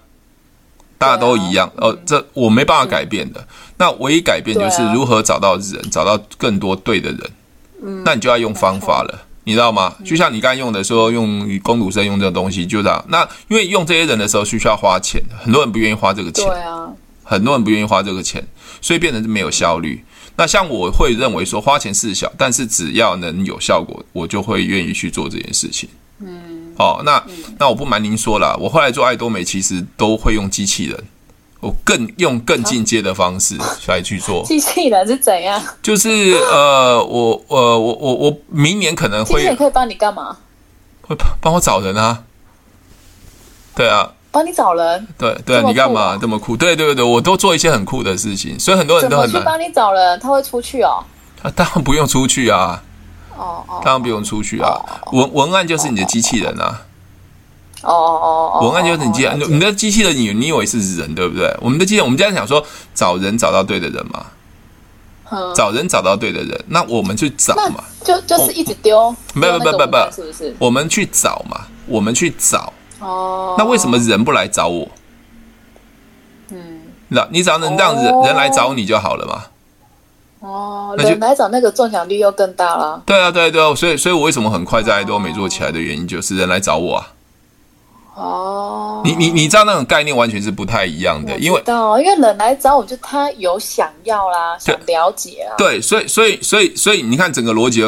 [0.97, 1.69] 大家都一样。
[1.75, 3.45] 呃、啊，这我没办法改变的。
[3.75, 7.19] 那唯一改变就是如何找到人，找到更多对的人。
[7.83, 9.93] 嗯，那你就要用方法了，你知道吗？
[10.05, 13.03] 就像你刚才用的说，用工读生用这个东西，就这样。
[13.09, 16.47] 那因为用这些人的时候，需要花钱，很多人不愿意花这个钱。
[16.47, 16.87] 对啊，
[17.23, 18.47] 很多人不愿意花这个钱，
[18.79, 20.01] 所以变成是没有效率。
[20.37, 25.87] 那像我会认为说花钱事小，但是只要能有效果，我就会愿意去做这件事情。
[26.19, 31.03] 嗯，好、哦，那、嗯、那我不瞒您说了，我后来做爱多美其实都会用机器人，
[31.59, 33.55] 我更用更进阶的方式
[33.87, 34.43] 来去做。
[34.47, 35.61] 机器人是怎样？
[35.81, 36.09] 就是
[36.51, 39.35] 呃，我呃，我我我明年可能会。
[39.35, 40.37] 机器人可以帮你干嘛？
[41.01, 42.23] 会帮帮我找人啊。
[43.75, 44.11] 对啊。
[44.35, 46.57] 帮你找人，对对啊，你干嘛这么酷？
[46.57, 49.39] 对对对，我都做一些很酷的事情，所以很多人都很难。
[49.39, 51.01] 去帮你找人，他会出去哦。
[51.41, 52.83] 他，当然不用出去啊。
[53.37, 54.77] 哦哦，当然不用出去啊。
[55.13, 56.81] 文文案就是你的机器人啊。
[57.83, 61.55] 哦哦哦，文案就是你机器人，你的机器人，你你以为是人对不对？
[61.61, 62.61] 我们的机器人，我们这样想说，
[62.93, 64.25] 找人找到对的人嘛。
[65.55, 67.81] 找人找到对的人，那我们去找嘛。
[68.03, 69.15] 就就是一直丢。
[69.33, 70.55] 没有没有没有没有，是不是？
[70.59, 72.73] 我们去找嘛，我们去找。
[73.05, 74.87] 哦，那为什么人不来找我？
[76.49, 79.43] 嗯，那你只要能让人、哦、人来找你就好了嘛。
[80.39, 83.01] 哦，人来找那个中奖率又更大了。
[83.05, 87.11] 对啊，对啊对啊，所以所以我为什么很快在爱多美做起来的原因，就是人来找我啊。
[88.15, 95.53] 哦，你你你知道那种概念完全是不太一样的，因为到因为人来找我就他有想要啦，想了解啊。
[95.57, 97.81] 对，所以所以所以所以你看整个逻辑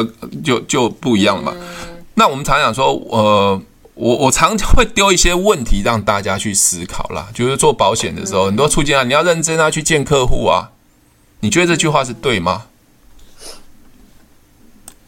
[0.44, 1.52] 就就不一样了嘛。
[1.56, 3.60] 嗯、那我们常常说，呃。
[3.98, 10.70] 我我常常会丢一些问题让大家去思考啦，就是做保险的时候，很多出境啊，你要认真啊，去见客户啊。
[11.40, 12.62] 你觉得这句话是对吗？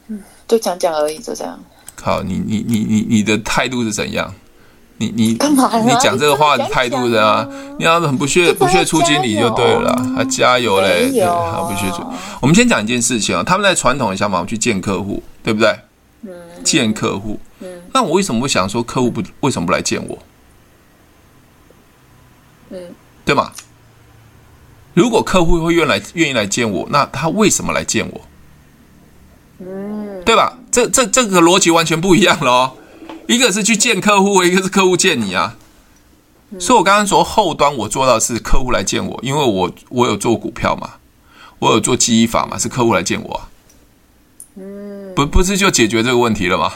[0.08, 1.58] 嗯，就讲讲而已，就这样。
[2.02, 4.34] 好，你你你你你的态度是怎样？
[4.98, 5.70] 你你干嘛？
[5.78, 7.48] 你讲这个话的态度是啊？
[7.78, 11.10] 你要是很不屑不屑出经理就对了，还加油嘞！
[11.12, 12.04] 对，好不屑出。
[12.40, 15.78] 我们先讲一件事情啊，他们在传统的想法，我们去见客户，对不对？
[16.60, 17.40] 嗯，见客户。
[17.60, 20.18] 嗯，那我为什么会想说客户不为什么不来见我？
[22.70, 22.94] 嗯，
[23.24, 23.52] 对吗？
[24.94, 28.20] 如果客户会愿来愿意来见我，那他为什么来见我？
[29.58, 30.58] 嗯，对吧？
[30.70, 32.76] 这这这个逻辑完全不一样了哦。
[33.26, 35.56] 一个是去见客户，一个是客户见你啊。
[36.58, 40.94] 所以我刚刚说后端我做到的是客户来见我，因为我我有做股票嘛，
[41.58, 43.49] 我有做记忆法嘛，是客户来见我啊。
[45.20, 46.72] 嗯，不不是就解决这个问题了吗？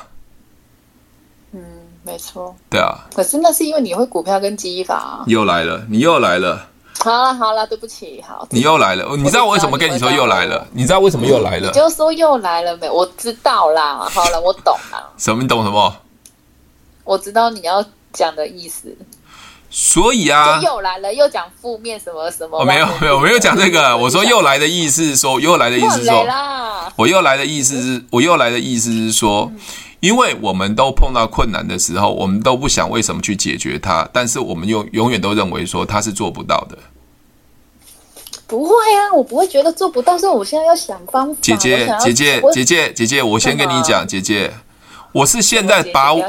[1.52, 1.60] 嗯
[2.02, 5.24] 没错，对啊，可是那是因为你会股票跟记忆法啊。
[5.26, 6.68] 又来了，你又来了。
[7.00, 8.46] 好了好了，对不起，好。
[8.50, 10.66] 你又来了，你知道我为什么跟你说又来了？
[10.72, 11.68] 你知道为什么又来了？
[11.68, 12.88] 你就说又来了没？
[12.90, 13.98] 我知道啦。
[14.10, 15.12] 好了，我懂了。
[15.16, 15.42] 什么？
[15.42, 15.96] 你懂什么？
[17.04, 18.96] 我知道你要讲的意思。
[19.76, 22.60] 所以啊，又来了，又讲负面什么什么。
[22.60, 23.96] 我没有没有没有讲这个。
[23.96, 26.24] 我说又来的意思是说，又来的意思是说，
[26.94, 29.50] 我又来的意思是，我又来的意思是说。
[29.98, 36.78] 因为我们都碰到困难的时候，我们都不想为什么去解决它，但是我们又永远都认为说它是做不到的。
[38.46, 41.40] 不会啊，我不会觉得做不到，所以我现在要想方法。
[41.40, 44.52] 姐姐，姐姐，姐姐，姐姐，我先跟你讲，姐姐，
[45.10, 46.22] 我是现在把我，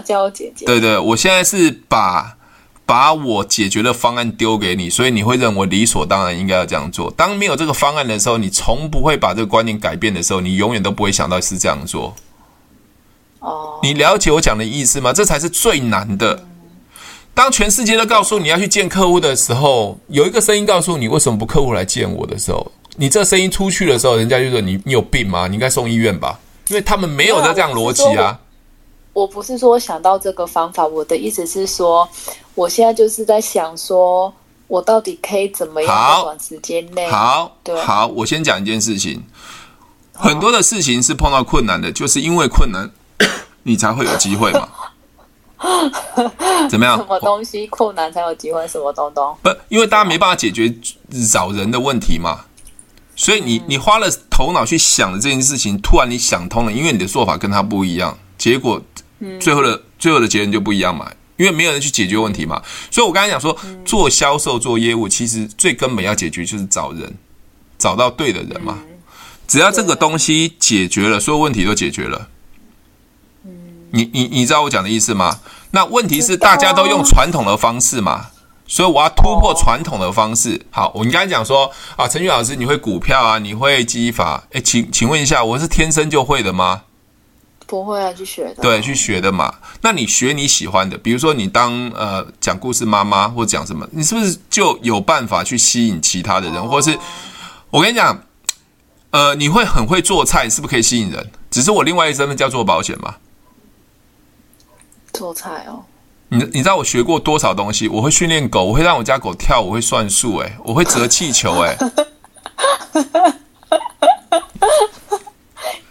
[0.65, 2.37] 对对，我现在是把
[2.85, 7.11] 把我解决的方案丢给你，所以你会认为理所当然应该要这样做。
[7.17, 12.15] 当没有这个方案的时候，你从不会把这个观念改变的时候，你永远都不会想到是这样做。
[13.39, 15.11] 哦，你了解我讲的意思吗？
[15.11, 16.45] 这才是最难的。
[17.33, 25.47] 当全世界都告诉你要去见客户的时候，有一个声音告诉你为什么不客户来见我的时候，你这声音出去的时候，人家就说你你有病吗？
[25.47, 28.39] 你应该送医院吧，因为他们没有在这样逻辑啊。
[29.15, 32.05] 我不是说想到这个方法，我的意思是说，
[32.53, 34.31] 我现在就是在想说，
[34.67, 37.09] 我到底可以怎么样在短时间内？
[37.09, 39.23] 好，对，好，我先讲一件事情，
[40.11, 42.91] 很多的事情是碰到困难的，就是因为困难，
[43.63, 44.67] 你才会有机会嘛。
[46.69, 46.97] 怎么样？
[46.97, 48.67] 什么东西困难才有机会？
[48.67, 49.33] 什么东东？
[49.41, 50.75] 不，因为大家没办法解决
[51.31, 52.41] 找人的问题嘛，
[53.15, 58.81] 所以你你花了头脑去想的这件事情，突然你想通了，因为你的做法跟他不一样，结果
[59.39, 62.61] 最后的最后的结论就不一样嘛，因为没有人去解决问题嘛。
[62.89, 67.13] 所以我刚才讲说，做销售做业务，其实最根本要解决就是找人，
[67.77, 68.79] 找到对的人嘛。
[69.47, 72.29] 只要这个东西解决了，所有问题都解决了。
[73.91, 75.39] 你你你知道我讲的意思吗？
[75.71, 78.27] 那问题是大家都用传统的方式嘛，
[78.65, 80.65] 所以我要突破传统的方式。
[80.71, 84.43] 好，我你刚才讲说啊，陈俊老师，你会股票啊，你会记忆法？
[84.51, 86.81] 哎，请请问一下，我是天生就会的吗？
[87.67, 88.61] 不会啊，去学的。
[88.61, 89.53] 对，去学的嘛。
[89.81, 96.67] 那你学你喜欢的，比如说你当呃讲故事妈妈或讲什么，你是不是就有办法去吸引其他的人？
[96.67, 96.97] 或是
[97.71, 98.23] 我跟你讲，
[99.09, 101.31] 呃，你会很会做菜，是不是可以吸引人？
[101.49, 103.15] 只是我另外一身份叫做保险嘛。
[105.13, 105.83] 做菜哦，
[106.27, 107.87] 你你知道我学过多少东西？
[107.87, 111.77] 我会训练狗，我会让我家狗跳，我会算数，哎，我会折气球，哎，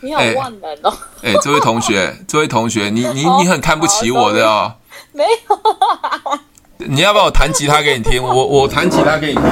[0.05, 0.93] 你好万能哦！
[1.23, 4.75] 哎，这位同学， 这位同学，你你你很看不起我的哦？
[5.13, 5.59] 没有，
[6.87, 8.23] 你要不要我弹吉他给你听？
[8.23, 9.43] 我我弹吉他给你听。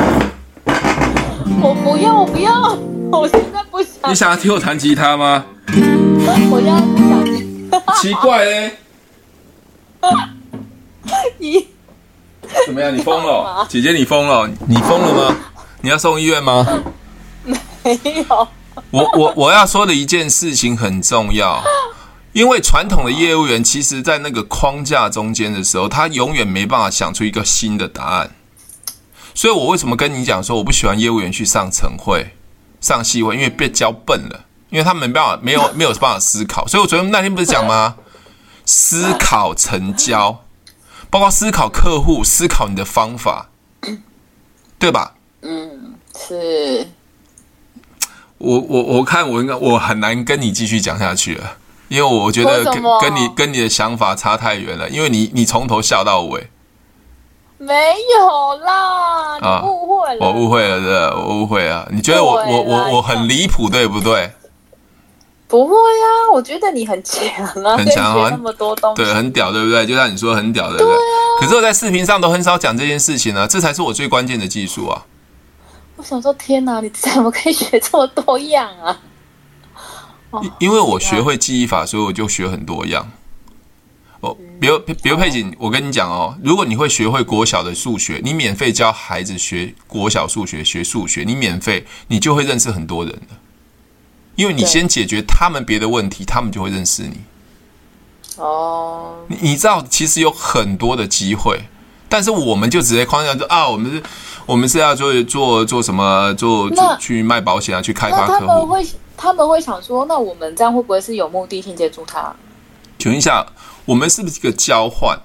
[1.63, 2.77] 我不要，我不要，
[3.11, 4.11] 我现在不想。
[4.11, 5.43] 你想要听我弹吉他吗？
[6.51, 7.97] 我现在不想。
[7.97, 8.77] 奇怪嘞。
[11.39, 11.67] 你
[12.67, 12.95] 怎么样？
[12.95, 14.47] 你疯了，姐姐，你疯了？
[14.67, 15.37] 你疯了吗？
[15.81, 16.67] 你要送医院吗？
[17.83, 18.49] 没有。
[18.93, 21.65] 我我我要说的一件事情很重要，
[22.35, 28.31] 因为传统的业务员其实，在那个框架中间的时候，他永远没办法想出一个新的答案。
[29.35, 32.35] 所以我为什么跟你讲说，我不喜欢业务员去上晨会、
[32.83, 36.67] 上戏会，因为被教笨了，因为他们没办法，没有 没有办法思考。
[36.67, 37.97] 所以我昨天那天不是讲吗？
[38.67, 40.45] 思考成交，
[41.09, 43.49] 包括思考客户，思考你的方法，
[44.79, 45.15] 对吧？
[45.41, 46.87] 嗯，是。
[48.43, 51.57] 我我我看我应该我很难跟你继续讲下去了，
[51.89, 56.49] 因为我觉得跟跟你跟你的想法差太远了，因为你你从头笑到尾。
[57.59, 57.73] 没
[58.19, 60.27] 有啦，你误会了。
[60.27, 61.89] 啊，我误会了，对，我误会了。
[61.93, 64.33] 你觉得我我我我很离谱，对不对？
[65.47, 67.23] 不会呀、啊，我觉得你很强
[67.65, 69.87] 啊，很强啊，那么多东西，对，很屌，对不对？
[69.87, 70.87] 就像你说很屌，对不对？
[70.87, 71.39] 对啊。
[71.41, 75.07] 可是我在视频上都很少讲这件事情呢、啊，这才是我最关键的技术啊！
[76.03, 79.01] 我想说，天哪，你怎么可以学这么多样啊？
[80.43, 83.09] 因因为我学会记忆法，所以我就学很多样。
[84.19, 93.37] 哦，比如比如佩锦，我跟你讲哦，如果你会学会国小的数学，你免费教孩子学国小数学，学数学，你免费，你就会认识很多人的。
[94.35, 97.21] 因为你先解决他们别的问题，他们就会认识你。
[98.39, 101.61] 哦，你你知道，其实有很多的机会，
[102.13, 104.03] 但是我们就直接框架说啊，我们是，
[104.45, 106.71] 我们是要做做做什么，做
[107.01, 108.47] 去卖保险啊，去开发客户。
[108.47, 112.31] 他们会他们会想说，那我们这样会不会是有目的性接触他？
[112.99, 113.47] 请问一下，
[113.87, 115.19] 我们是不是一个交换？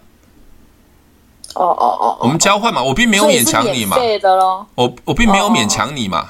[1.56, 6.30] 哦哦哦，我们交换嘛，我并没有勉强你嘛，对的咯，我我并没有勉强你嘛。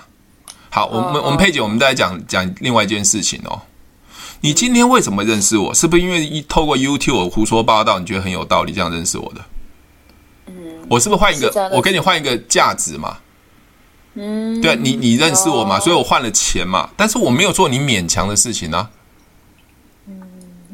[0.72, 3.62] 好，我们我们佩姐，我们再来讲讲另外一件事情哦。
[4.42, 5.72] 你今天为什么认识我？
[5.72, 9.42] 是不是因为一透过 YouTube 胡说八道，你觉得很有道理，这样认识我的？
[10.88, 11.70] 嗯，我是不是换一个？
[11.72, 13.18] 我跟你换一个价值嘛？
[14.16, 15.80] 嗯，对，你你认识我嘛？
[15.80, 16.90] 所以我换了钱嘛？
[16.98, 18.90] 但是我没有做你勉强的事情呢。
[20.08, 20.20] 嗯，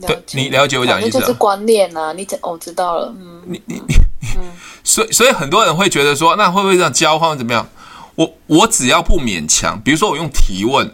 [0.01, 1.19] 对，你了解我讲意思？
[1.19, 3.13] 就是观念啊，你我知道了。
[3.19, 3.95] 嗯，你你你，
[4.83, 7.67] 所以所以很多人会觉得说，那会不会这样交换怎么样？
[8.15, 10.89] 我我只要不勉强，比如说我用提问，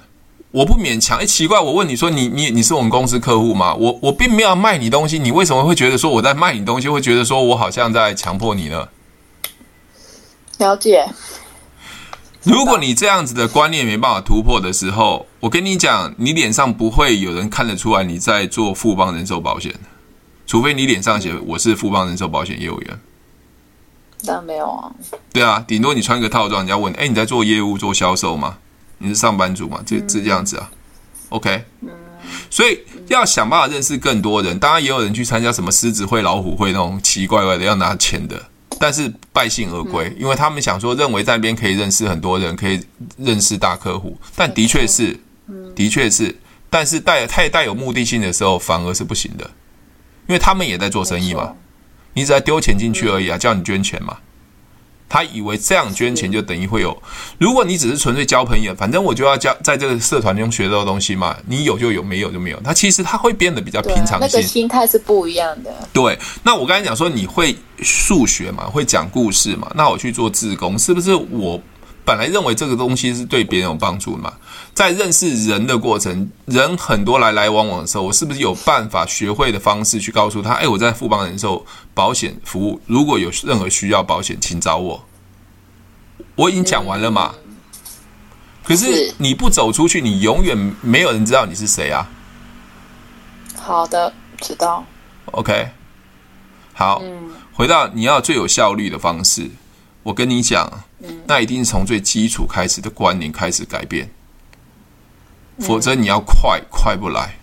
[0.50, 1.20] 我不勉强。
[1.20, 3.76] 哎，奇怪，我问你说，你你你是我们公司客户吗？
[3.76, 6.90] 我我并没有卖你东西，你为什么会觉得说我在卖你东西？
[6.90, 8.88] 会觉得说我好像在强迫你呢？
[10.60, 11.06] 了解。
[12.44, 19.74] 如果你这样子的观念没办法突破的时候，我跟你讲，你脸上不会有人看得出来你在做富邦人寿保险，
[20.48, 23.00] 除非你脸上写我是富邦人寿保险业务员。
[24.26, 24.92] 但没有啊。
[25.34, 28.58] 对啊，顶多你穿个套装，人家问：哎，你在做业务、做销售吗？
[29.00, 29.82] 你是上班族吗？
[29.86, 30.72] 这这这样子啊
[31.30, 31.66] ？OK。
[31.82, 31.90] 嗯。
[32.50, 34.60] 所以要想办法认识更多人。
[34.60, 38.49] 当然，也有人去参加什么狮子会、老虎会那种奇奇怪怪的要拿钱的。
[38.80, 42.80] 但是败兴而归，因为他们想说认为在那边可以认识很多人，可以
[43.18, 45.20] 认识大客户，但的确是，
[45.76, 46.36] 的确是，
[46.70, 49.50] 但是带太带有目的性的时候，反而是不行的，
[50.28, 51.54] 因为他们也在做生意嘛，
[52.14, 54.18] 你只要丢钱进去而已啊，叫你捐钱嘛。
[55.10, 56.96] 他以为这样捐钱就等于会有，
[57.40, 62.60] 如果你只是纯粹交朋友，反正我就要交在这个社团中学到的东西嘛，你有就有，没有就没有。
[62.62, 65.74] 他其实他会变得比较平常心，那个心态是不一样的。
[65.92, 71.60] 对，那我刚才讲说你会数学嘛，会讲故事嘛，那我去做志工，是不是我？
[72.10, 74.34] 本来认为这个东西是对别人有帮助嘛，
[74.74, 80.56] 在认识人的过程，人很多来来往往的时候，我是不是有办法学会的方式去告诉他？
[80.56, 85.06] 哎，我在富邦人寿保险服务，如果有任何需要保险，请找我。
[86.34, 87.36] 我已经讲完了嘛。
[88.64, 92.10] 可是你不走出去，你永远没有人知道你是谁啊。
[93.56, 94.84] 好的，知道。
[95.26, 95.70] OK，
[96.74, 97.04] 好，
[97.54, 99.52] 回到你要最有效率的方式，
[100.04, 100.84] 我跟你讲。
[101.26, 104.10] 那一定是从最基础开始的观念开始改变，
[105.60, 107.38] 否则你要快快不来。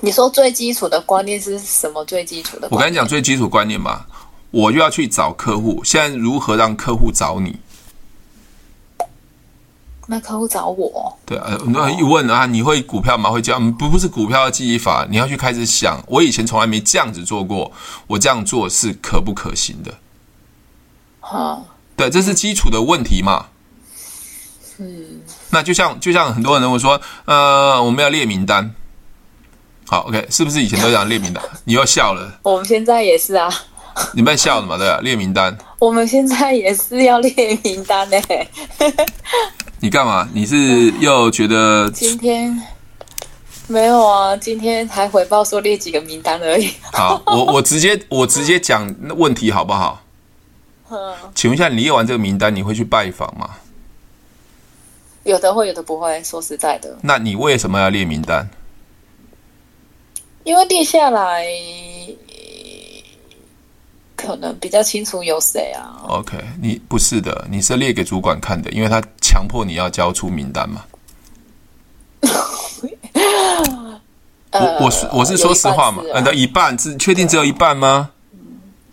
[0.00, 2.04] 你说最基础的观念是什么？
[2.04, 2.68] 最基础的？
[2.70, 4.06] 我跟你讲最基础观念嘛，
[4.52, 5.82] 我就要去找客户。
[5.82, 7.58] 现在如何让客户找你？
[10.06, 11.18] 那客户找我？
[11.26, 13.30] 对啊，那一问啊，你会股票吗？
[13.30, 13.72] 会这样？
[13.74, 16.00] 不不是股票的记忆法，你要去开始想。
[16.06, 17.72] 我以前从来没这样子做过，
[18.06, 19.92] 我这样做是可不可行的？
[21.32, 21.64] 好。
[21.96, 23.46] 对，这是基础的问题嘛。
[24.78, 25.20] 嗯，
[25.50, 28.74] 那就像就像很多人会说，呃，我们要列名单。
[29.86, 31.42] 好，OK，是不是以前都讲列名单？
[31.64, 32.38] 你又笑了。
[32.42, 33.48] 我们现在也是啊。
[34.14, 34.78] 你们在笑了嘛？
[34.78, 35.56] 对啊，列名单。
[35.78, 38.16] 我们现在也是要列名单呢。
[39.80, 40.26] 你干嘛？
[40.32, 42.58] 你是又觉得今天
[43.66, 44.34] 没有啊？
[44.34, 46.70] 今天还回报说列几个名单而已。
[46.90, 50.00] 好，我我直接我直接讲问题好不好？
[51.34, 53.50] 请问一下，你列完这个名单，你会去拜访吗？
[55.24, 56.22] 有的会，有的不会。
[56.24, 58.48] 说实在的，那你为什么要列名单？
[60.42, 61.46] 因为列下来
[64.16, 66.02] 可能比较清楚有谁啊。
[66.08, 70.84] OK，你不是的，你是列给主管看的，因为他强迫你要交出名单嘛。
[74.50, 78.10] 呃、我我是我是说实话嘛，呃、啊，一半是确定只有一半吗？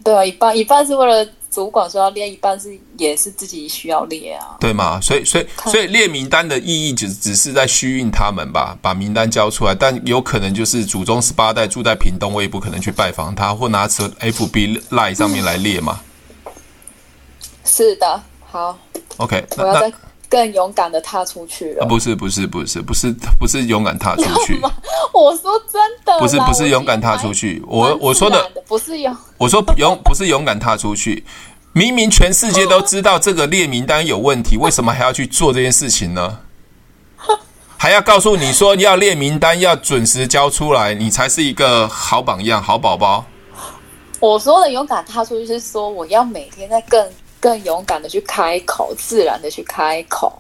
[0.04, 1.28] 对啊，一半一半是为了。
[1.60, 4.98] 主管说要列一半是也是自己需要列啊，对吗？
[5.02, 9.76] 所以所以所以列名单的意义只只是在虚应他们吧，把名单交出来。
[9.78, 16.00] 但有可能就是祖宗十八代住在屏东，我也不可能去拜访他，或拿出 FB Line 上面来列嘛。
[17.66, 18.80] 是的，好
[19.18, 19.92] ，OK，我要再
[20.30, 21.86] 更勇敢的踏出去了。
[21.88, 24.62] 不是不是不是不是不是勇敢踏出去。
[25.12, 27.62] 我说真的，不是不是勇敢踏出去。
[27.68, 31.26] 我我说的不是勇，我说勇不是勇敢踏出去。
[31.74, 36.40] 明明全世界都知道这个列名单有问题，为什么还要去做这件事情呢？
[37.78, 43.24] 还要告诉你说要列名单，要准时交出来，你才是一个好榜样、好宝宝。
[44.20, 47.08] 我说的勇敢踏出去，是说我要每天在更
[47.40, 50.32] 更勇敢的去开口，自然的去开口。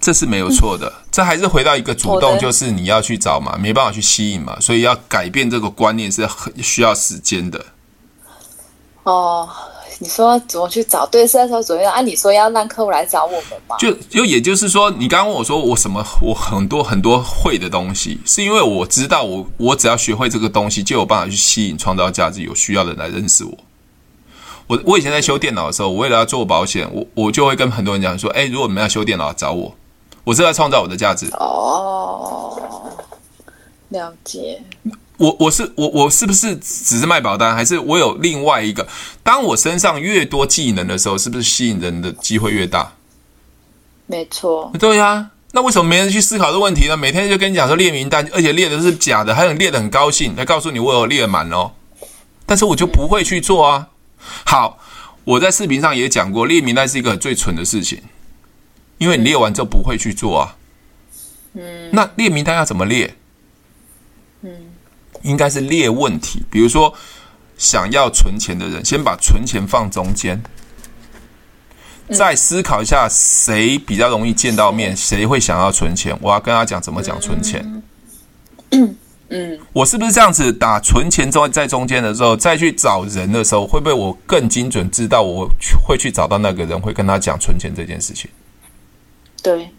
[0.00, 7.64] 这是没有错的，这还是回到一个主动，就是你要去找嘛，没办法去吸引嘛，所以要改变这个观念是很需要时间的。
[9.04, 9.48] 哦。
[10.02, 11.04] 你说怎么去找？
[11.04, 11.92] 对，是在说怎么样？
[11.92, 13.76] 按你说要让客户来找我们吗？
[13.78, 16.02] 就就也就是说，你刚刚问我说我什么？
[16.22, 23.58] 我很多很多会的东西，是因为我知道我我只要学会这个东西，就有办法去吸引创造价值有需要的人来认识我。
[24.70, 29.74] 我我以前在修电脑的时候，我为了要做保险，我我就会跟很多人讲说：哎，如果你们要修电脑，找我，
[30.22, 31.26] 我是在创造我的价值。
[31.32, 32.56] 哦，
[33.88, 34.62] 了解。
[35.16, 38.86] 我我是我我是不是只是卖保单，还是我有另外一个？
[39.24, 42.92] 当我身上越多技能的时候，是不是吸引人的机会越大？
[44.06, 44.70] 没错。
[44.78, 46.96] 对呀、啊，那为什么没人去思考这个问题呢？
[46.96, 51.72] 每天就跟你讲说列名单，而且列的是假的，还有列的很高兴，他告诉你我有列满哦。
[52.46, 53.88] 但是我就不会去做啊。
[54.44, 54.78] 好，
[55.24, 58.02] 我在视频上也讲过，列名单是一个最蠢的事情，
[58.98, 60.56] 因为你列完之后不会去做啊。
[61.54, 61.90] 嗯。
[61.92, 63.14] 那列名单要怎么列？
[64.42, 64.50] 嗯。
[65.22, 66.94] 应该是列问题，比如说
[67.58, 70.42] 想要存钱的人，先把存钱放中间，
[72.10, 77.82] 再思考一下谁比较容易见到面，谁会想要存钱，我要跟他讲怎么讲存钱。
[78.70, 78.96] 嗯
[79.30, 85.48] 嗯，我是不是这样子打存钱中在中间的时候，再去找人的时候，会不会我更精准知道我
[85.86, 88.28] 会去找到那个人，会跟他讲存钱这件事情？
[89.42, 89.70] 对，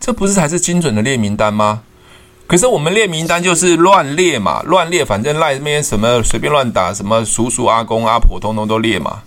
[0.00, 1.82] 这不是才是精准的列名单吗？
[2.46, 9.22] 可是我们列名单就是乱列嘛，乱列，反正赖那边什么随便乱打，什么叔叔、阿公、阿婆，通通都列嘛。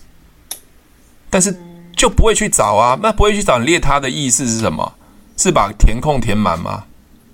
[1.30, 1.58] 但是
[1.96, 2.98] 就不会去找啊。
[3.02, 4.94] 那不会去找，你列他的意思是什么？
[5.36, 6.84] 是把填空填满吗？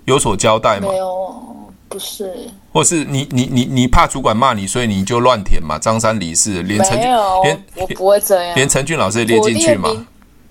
[0.06, 0.88] 有所交代吗？
[0.90, 1.56] 没有，
[1.92, 2.50] 不是。
[2.72, 5.78] 或是你你你你怕主管骂你，所以你就乱填嘛？
[5.78, 7.10] 张三李四，连陈俊，
[7.44, 9.88] 连我不会这样，连陈俊老师也列进去嘛？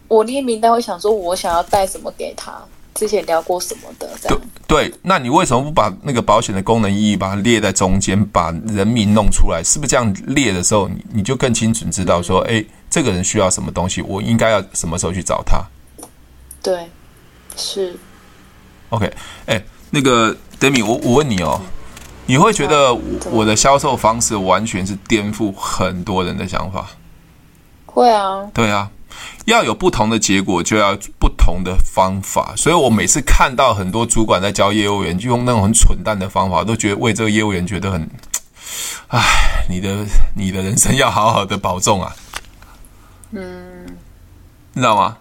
[0.08, 2.54] 我列名单会想说，我想要带什么给他？
[2.94, 4.08] 之前聊过什么的？
[4.22, 9.64] 这样对对，那你为什么不把那个保险的功能意义把它列在中间，把人名弄出来？
[9.64, 15.64] 是不是这样列的时候，你你就更清楚知道说，哎、嗯，这个人需要什么东西，我应该要什么时候去找他？
[16.62, 16.90] 对，
[17.56, 17.96] 是。
[18.90, 19.10] OK，
[19.46, 21.62] 哎，那个 Demi，我我问你哦，
[22.26, 22.92] 你会觉得
[23.30, 26.90] 我的销售方式完全是颠覆很多人的想法？
[27.86, 28.90] 会啊，对啊。
[29.46, 32.54] 要有不同的结果，就要不同的方法。
[32.56, 38.10] 所以我每次看到很多主管在教业务员，就用那种很蠢蛋的方法，都觉得为这个业务员觉得很，
[39.10, 39.20] 唉，
[39.70, 42.16] 你的你的人生要好好的保重啊。
[43.32, 43.86] 嗯，
[44.74, 45.18] 你知道吗？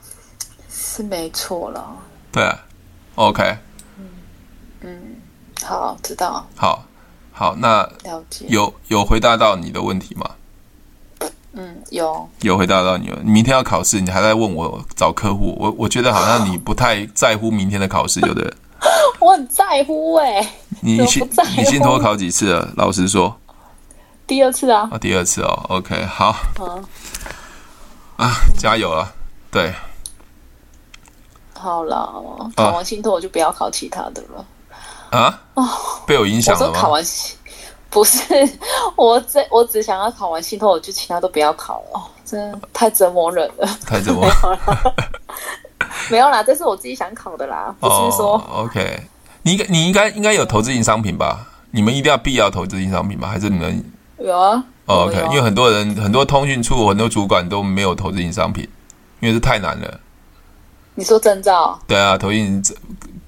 [0.70, 1.84] 是没错了。
[2.30, 2.58] 对啊
[3.16, 3.56] ，OK。
[5.62, 6.46] 好，知道。
[6.56, 6.84] 好，
[7.32, 8.46] 好，那了解。
[8.48, 10.30] 有有回答到你的问题吗？
[11.52, 13.18] 嗯，有有回答到你了。
[13.24, 18.54] 你明天要考试，你还在问我找客户，我我觉得好像你不太在乎明天的考试，对不对？
[19.20, 20.52] 我很在乎哎、欸。
[20.80, 22.72] 你信你信托考几次了？
[22.76, 23.36] 老实说，
[24.26, 24.88] 第二次啊。
[24.92, 25.66] 啊，第二次哦。
[25.68, 26.34] OK，好。
[26.60, 26.84] 嗯。
[28.16, 29.12] 啊，加油啊。
[29.50, 29.74] 对。
[31.52, 34.38] 好了，考完信托我就不要考其他的了。
[34.38, 34.46] 啊？
[35.12, 35.64] 哦，
[36.06, 36.72] 被我影响了吗？
[36.74, 37.04] 考完。
[37.92, 38.22] 不是，
[38.94, 41.98] 我只我只想要考完信托，我就其他都不要考了。
[41.98, 44.94] 哦，真的太折磨人了，太折磨人了。
[46.08, 48.34] 没有啦，这是我自己想考的啦，不是说。
[48.48, 49.02] Oh, OK，
[49.42, 51.44] 你应你应该应该有投资型商品吧？
[51.72, 53.26] 你们一定要必要投资型商品吗？
[53.26, 53.84] 还是你们
[54.18, 58.68] 有啊？Oh, OK，因为很多人很多通讯处很多主管都没有投资型商品，
[59.18, 59.98] 因为这太难了。
[60.94, 61.76] 你说证照？
[61.88, 62.62] 对啊，投资型。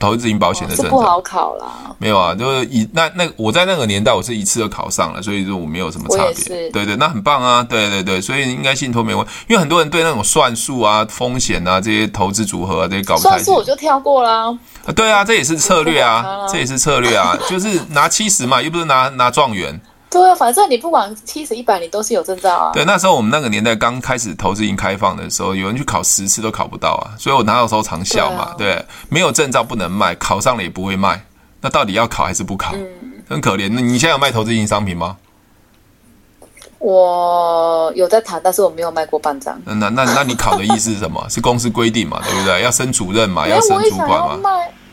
[0.03, 6.69] 投资型保险的证照、哦、不好考啦，没有啊，就是一那那我在那个年代我是一次就考上了，所以说我没有什么差别。
[6.71, 13.31] 对对，那很棒啊，对对对，所以应该信托没问题，因为很多人对那种算术啊、风险啊这些投资组合啊这些搞不太。
[13.31, 14.47] 算术我就跳过啦。
[14.85, 19.81] 啊，对啊，这也是策略啊，这也是策略啊，就是拿七十嘛，又不是拿拿状元。
[20.13, 22.71] 对啊，反正你不管七十一百，你都是有证照啊。
[22.73, 28.55] 对，那时候我们那个年代刚开始投资型开放的时候，有人去考十次都考不到啊，所以我哪有收长效嘛？
[28.59, 31.25] 对，啊、对，没有证照不能卖，考上了也不会卖。
[31.61, 32.75] 那到底要考还是不考？
[32.75, 32.87] 嗯、
[33.29, 33.71] 很可怜。
[33.73, 35.17] 那你现在有卖投资型商品吗？
[36.79, 39.57] 我有在谈，但是我没有卖过半张。
[39.65, 41.25] 那那那，那你考的意思是什么？
[41.31, 42.21] 是公司规定嘛？
[42.25, 42.61] 对不对？
[42.63, 43.47] 要升主任嘛？
[43.47, 44.51] 要升主管嘛？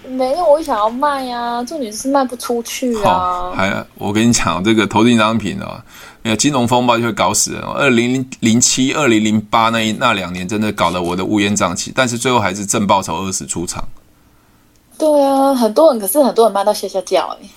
[0.10, 3.52] 没有，我想要卖呀、啊，重点是卖不出去啊。
[3.56, 5.84] 还，我跟你讲，这个投资型商品啊，
[6.24, 7.62] 没有金融风暴就会搞死人。
[7.62, 13.84] 二零零七、二零零八那一那两年，真的搞得我的乌烟瘴气，但是最后还是正报酬二十出场。
[14.98, 17.48] 对啊，很多人，可是很多人卖到吓吓叫哎。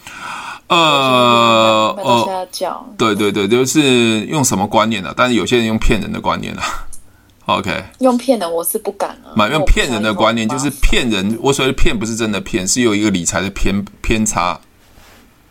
[0.69, 2.95] 呃，卖到吓吓叫、呃。
[2.99, 5.15] 对对对，就是用什么观念呢、啊？
[5.17, 6.63] 但是有些人用骗人的观念啊。
[7.59, 9.35] OK，用骗人我是不敢啊。
[9.37, 14.59] 买用骗人的观念就是骗人，我所谓的骗不是真的骗，是有一个理财的偏偏差。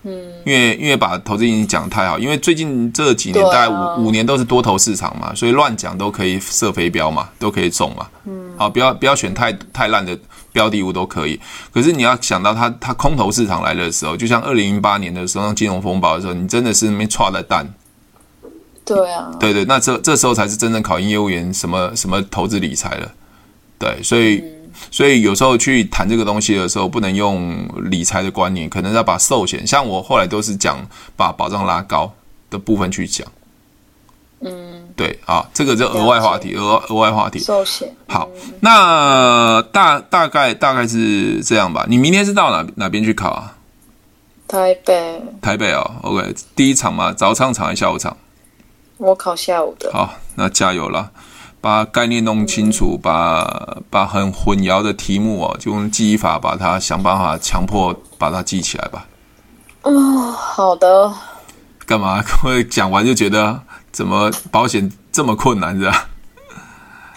[0.03, 0.11] 嗯，
[0.45, 8.07] 因为因为把投资型讲太好，因为最近这几年大概五、啊、五年都是多头市场嘛，所以乱讲都可以射飞镖嘛，都可以中嘛。
[8.25, 10.17] 嗯，好，不要不要选太太烂的
[10.51, 11.39] 标的物都可以。
[11.71, 17.71] 可是你要想到它它空头市场来的时候，就像二零零八年的时候，金融风暴的时候，你真的是没错的蛋。
[18.83, 23.11] 对啊，对对，那这这时候才是真正考验业务员什么什么投资理财了。
[23.77, 30.77] 对，所以、嗯、所以有时候去谈这个东西的时候，不能用理财的观念，可能要把寿险，像我后来都是讲
[31.15, 32.11] 把保障拉高
[32.49, 33.27] 的部分去讲。
[34.41, 37.39] 嗯，对啊，这个就额外话题，额额外话题。
[37.39, 37.87] 寿险。
[38.07, 41.85] 好，嗯、那大大概大概是这样吧。
[41.87, 43.55] 你明天是到哪哪边去考啊？
[44.47, 45.21] 台北。
[45.41, 48.17] 台北哦，OK，第一场嘛，早上场还是下午场？
[49.01, 49.91] 我考下午的。
[49.91, 51.11] 好，那加油了，
[51.59, 59.07] 把概念弄清楚，嗯、把把很混淆的题目哦，就用记忆法把它想办法强迫把它记起来吧。
[59.81, 61.11] 哦，好的。
[61.85, 62.23] 干嘛？
[62.45, 63.59] 我讲完就觉得
[63.91, 66.07] 怎么保险这么困难是吧？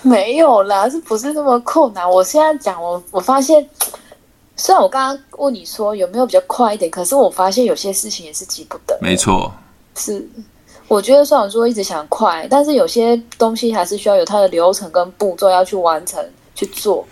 [0.02, 2.10] 没有啦，是不是那么困难？
[2.10, 3.64] 我现在讲，我我发现，
[4.56, 8.98] 虽然我刚刚问你说有没有比较快一点，可是我发现有些事情也是急不得。
[9.00, 9.52] 没错。
[9.96, 10.26] 是。
[10.88, 16.24] 我觉得虽然说一直想快，但是有些东西还是需要有它的流程跟步骤要去完成
[16.54, 17.06] 去做，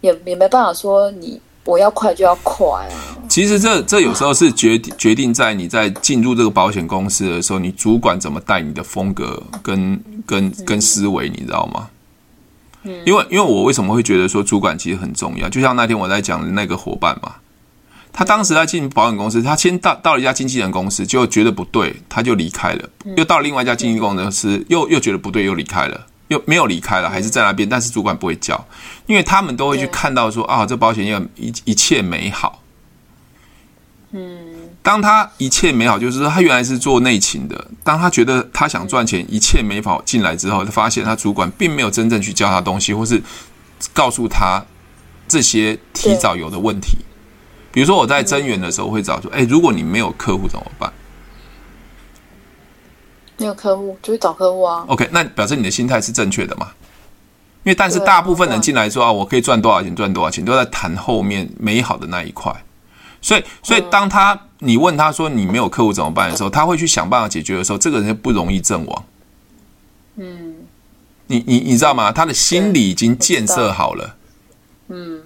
[0.00, 2.94] 也也没办法说你我要快就要快啊。
[3.28, 11.90] 其实这这有时候是决决定在你在进入这个保险公司的时候，你主管怎么带你的风格跟跟跟思维，你知道吗？
[12.84, 15.48] 嗯，因为因为我为什么会觉得说主管其实很重要？
[15.48, 17.34] 就像那天我在讲的那个伙伴嘛，
[18.16, 26.06] 他当时在进保险公司，他先到到了一家经纪人公司，就觉得不对，他就离开了，又到另外一家经纪公司，又又觉得不对，又离开了。
[26.28, 28.66] 又没有离开了，还是在那边，但是主管不会叫，
[29.06, 32.62] 因为他们都会去看到说啊，这保险业一一切美好。
[34.10, 43.22] 嗯，当他一切美好，就是说他原来是做内勤的，当他觉得他想赚钱，一切美好进来之后，他发现他主管并没有真正去教他东西，或是
[43.92, 44.60] 告诉他
[45.28, 46.98] 这些提早有的问题。
[47.76, 50.90] 比如说我在增援的时候会找说，哎，如果你没有客户怎么办？
[53.36, 54.82] 没有客户就去找客户啊。
[54.88, 56.70] OK，那表示你的心态是正确的嘛？
[57.64, 62.50] 因为但是大部分人进来说啊，我可以赚多少钱，赚多少钱，都在谈后面美好的那一块。
[63.20, 69.04] 所以，所以当他你问他说你没有客户怎么办的时候，他会去想办法解决的时候，这个人就不容易阵亡。
[70.16, 70.54] 嗯，
[71.26, 72.10] 你你你知道吗？
[72.10, 74.16] 他的心理已经建设好了。
[74.88, 75.20] 嗯。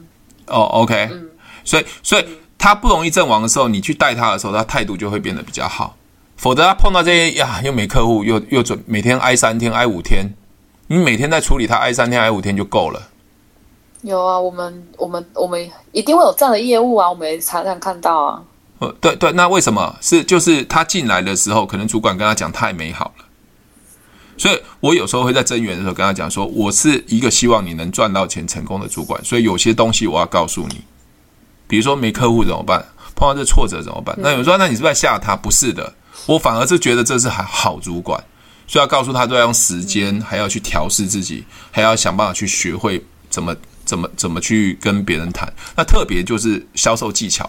[0.48, 1.11] 哦，OK。
[1.12, 1.28] 嗯。
[1.62, 2.24] 所以，所以
[2.61, 5.96] 他不容易阵亡的时候，你去带他的时候，他态度就会变得比较好。
[6.36, 10.26] 否则他碰到这些呀，又没客户，又又准每天挨三天挨五天，
[10.88, 13.08] 你每天在处理他挨三天挨五天就够了。
[14.02, 18.42] 有啊，我们我们我们一定会有这样的业务啊，我们也常常看到啊。
[18.80, 23.24] 呃，对对，那为什么是就是他进来的时候，可能主管跟他讲太美好了，
[24.36, 30.82] 所以我有时候会在增援的时候跟他讲说，我是一个希望你能赚到钱成功的主管，所以有些东西我要告诉你，
[31.70, 34.14] 比如说没客户怎么办，碰到这挫折怎么办？
[34.18, 35.36] 那有人说，那你是不是在吓他？
[35.36, 35.94] 不是的。
[36.26, 38.22] 我反而是觉得这是还好主管，
[38.66, 45.50] 所以要告诉他都要用时间，还要去调试自己，还要想办法去学会怎么怎么怎么去跟别人谈。
[45.76, 47.48] 那特别就是销售技巧，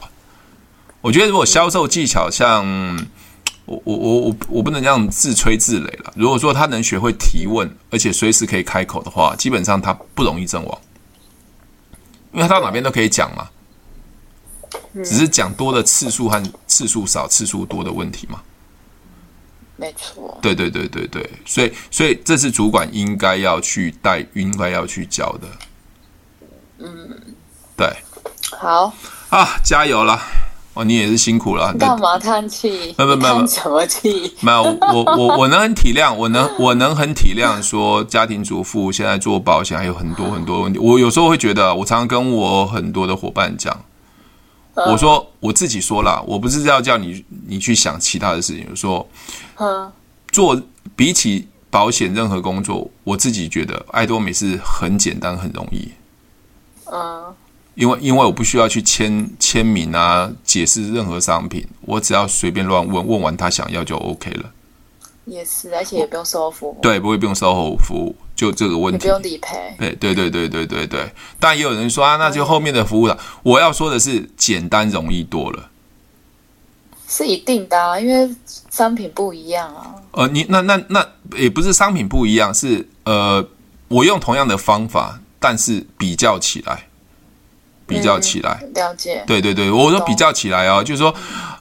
[1.01, 2.65] 我觉得如果销售技巧像
[3.65, 6.13] 我我我我我不能这样自吹自擂了。
[6.15, 10.81] 如果说他能学会提问，而且随时可以开口的话，基本上他不容易阵亡，
[12.31, 13.49] 因为他到哪边都可以讲嘛，
[14.93, 18.39] 只是讲多的次数和次数少、次数多的问题嘛。
[19.77, 25.47] 没错，对对对对对，所以所以这是主管应该要去带，应该要去教的。
[26.77, 27.09] 嗯，
[27.75, 27.91] 对，
[28.59, 28.93] 好
[29.29, 30.21] 啊，加油啦
[30.75, 30.83] 哦！
[30.83, 31.73] 你也是辛苦了。
[31.79, 32.93] 干嘛叹气？
[32.95, 34.33] 没有没有没有什么气？
[34.41, 34.61] 没有，
[34.93, 40.77] 我我我能很体谅，我能我能很体谅，说家庭主妇现在做保险还有很多很多问题。
[40.77, 43.83] 我有时候会觉得，我常常跟我很多的伙伴讲。
[44.73, 48.65] 我说我自己说了，我不是要叫你你去想其他的事情。
[48.69, 49.05] 我说，
[50.31, 50.61] 做
[50.95, 55.91] 比起保险任何工作，我自己觉得爱多美是很简单很容易。
[56.85, 57.33] 嗯，
[57.75, 64.51] 因为因为我不需要去签签名啊，解释任何商品，我只要随便乱问问完他想要就 OK 了。
[65.25, 66.77] 也是，而且也不用售后服务。
[66.81, 68.15] 对，不会不用售后服务。
[68.41, 69.75] 就这个问题，不用理赔。
[69.77, 73.15] 对对对对对对对，但也有人说啊，那就后面的服务了。
[73.43, 75.69] 我要说的是，简单容易多了，
[77.07, 78.35] 是一定的啊，因为
[78.71, 79.93] 商品不一样啊。
[80.13, 83.47] 呃，你那那那也不是商品不一样，是呃，
[83.89, 86.87] 我用同样的方法，但是比较起来。
[87.91, 89.23] 比较起来，嗯、了解。
[89.27, 91.13] 对对对，我说比较起来哦，就是说，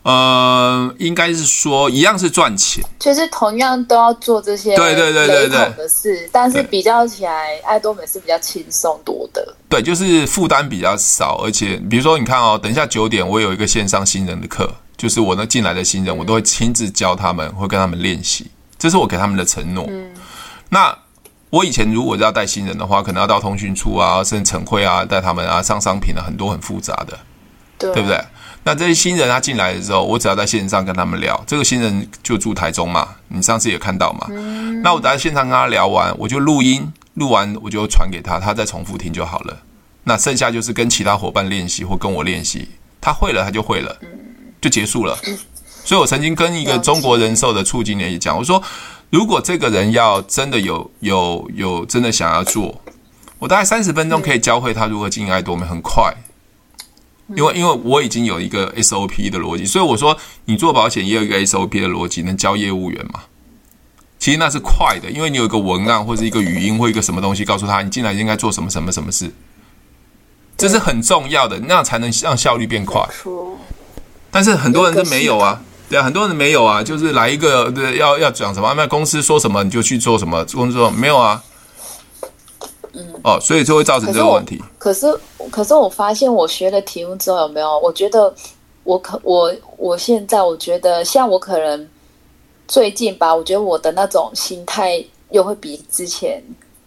[0.02, 9.54] 呃，应该是说一样是赚钱，就是同样都要做这些对对对对对的事，但是比较起来，爱多美是比较轻松多的。
[9.68, 19.84] 对，就是负担比较少，而且比如说你看哦，等一下九点我有一个线上新人的课，就是我那进来的新人，我都会亲自教他们，会跟他们练习，这是我给他们的承诺。
[19.88, 20.10] 嗯，
[20.68, 20.96] 那。
[21.50, 27.18] 我以前如果要带新人的话，可能要到通讯处啊，甚至晨会啊，带他们啊上商品啊，很多很复杂的，
[27.76, 28.18] 对，对不对？
[28.62, 31.42] 那这些新人他进来的时候，我只要在线上跟他们聊。
[31.48, 34.26] 这个新人就住台中嘛，你上次也看到嘛。
[34.30, 34.80] 嗯。
[34.80, 39.56] 那我在线上跟他聊完，我就录音，录完我就传给他，他再重复听就好了。
[40.04, 42.68] 那剩下就是跟其他伙伴练习或跟我练习，
[43.00, 43.96] 他会了他就会了，
[44.60, 45.18] 就结束了。
[45.84, 48.62] 所以我曾经跟一个中国人寿的处经理也讲，我说。
[49.10, 52.80] 如果这个人要真的有有有真的想要做，
[53.38, 56.14] 我大概三十分钟可以教会他如何经营爱多美，很快。
[57.36, 63.20] 因为因为我已经有一个 SOP 的逻辑，所以我说你做保险也有一个 SOP 的逻辑，能教业务员嘛？
[64.18, 69.32] 其实那是快的，因为你有一个文案或者一个语音或一个什么东西告诉他，你进来应该做什么什么什么事，
[70.56, 73.00] 这是很重要的，那样才能让效率变快。
[74.30, 75.62] 但是很多人都没有啊。
[75.90, 81.42] 对啊，很多人没有啊，就是来一个对，要要讲什么，那公司说什么你就去做什么，公司说没有啊，
[82.92, 84.62] 嗯，哦，所以就会造成这个问题。
[84.78, 87.76] 可是，可是，可是我发现我学了题目之后有没有？
[87.80, 88.32] 我觉得
[88.84, 91.88] 我可我我现在我觉得像我可能
[92.68, 96.40] 最近吧，我觉得我的那种心态又会比之前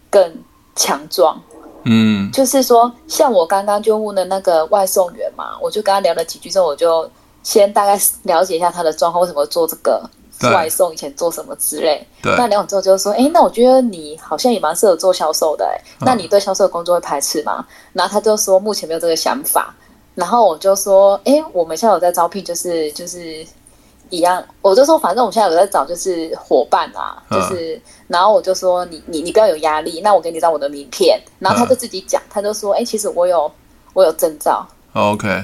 [0.08, 0.34] 更
[0.74, 1.38] 强壮。
[1.84, 7.06] 嗯，就是说，像我刚刚就问的那个外送员嘛，我就跟他聊了几句之后，我就
[7.44, 10.02] 先大概了解一下他的状况，为什么做这个
[10.52, 12.04] 外送，以前做什么之类。
[12.20, 12.34] 对。
[12.36, 17.64] 那聊完之后就说，哎，那我觉得你好像也蛮适合做销售的，哎，那你对销售的工作会排斥吗？
[17.92, 19.72] 然后他就说目前没有这个想法。
[20.16, 23.46] 然后我就说，哎，我们现在有在招聘，就是就是。
[24.10, 33.50] 一样，我就说，反正我们现在有在找，就是伙伴啊，就是，然后我就说，你你你不要有压力，那我给你张我的名片，然后他就自己讲，他就说，哎，其实我有
[33.94, 35.42] 我有证照，OK，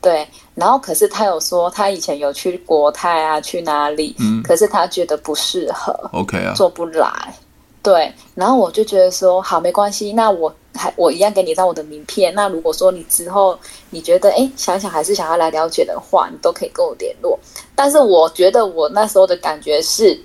[0.00, 7.34] 对，然后可是他有说，他以前有去国泰啊，去哪里，嗯，可是他觉得不适合，OK 啊，做不来。
[7.82, 12.34] 对，然后我就觉得说好，没关系，那我还我一样给你张我的名片。
[12.34, 13.58] 那如果说你之后
[13.90, 17.38] 你觉得哎想想还是想要来了解的话，你都可以跟我联络。
[17.74, 20.20] 但是我觉得我那时候的感觉是，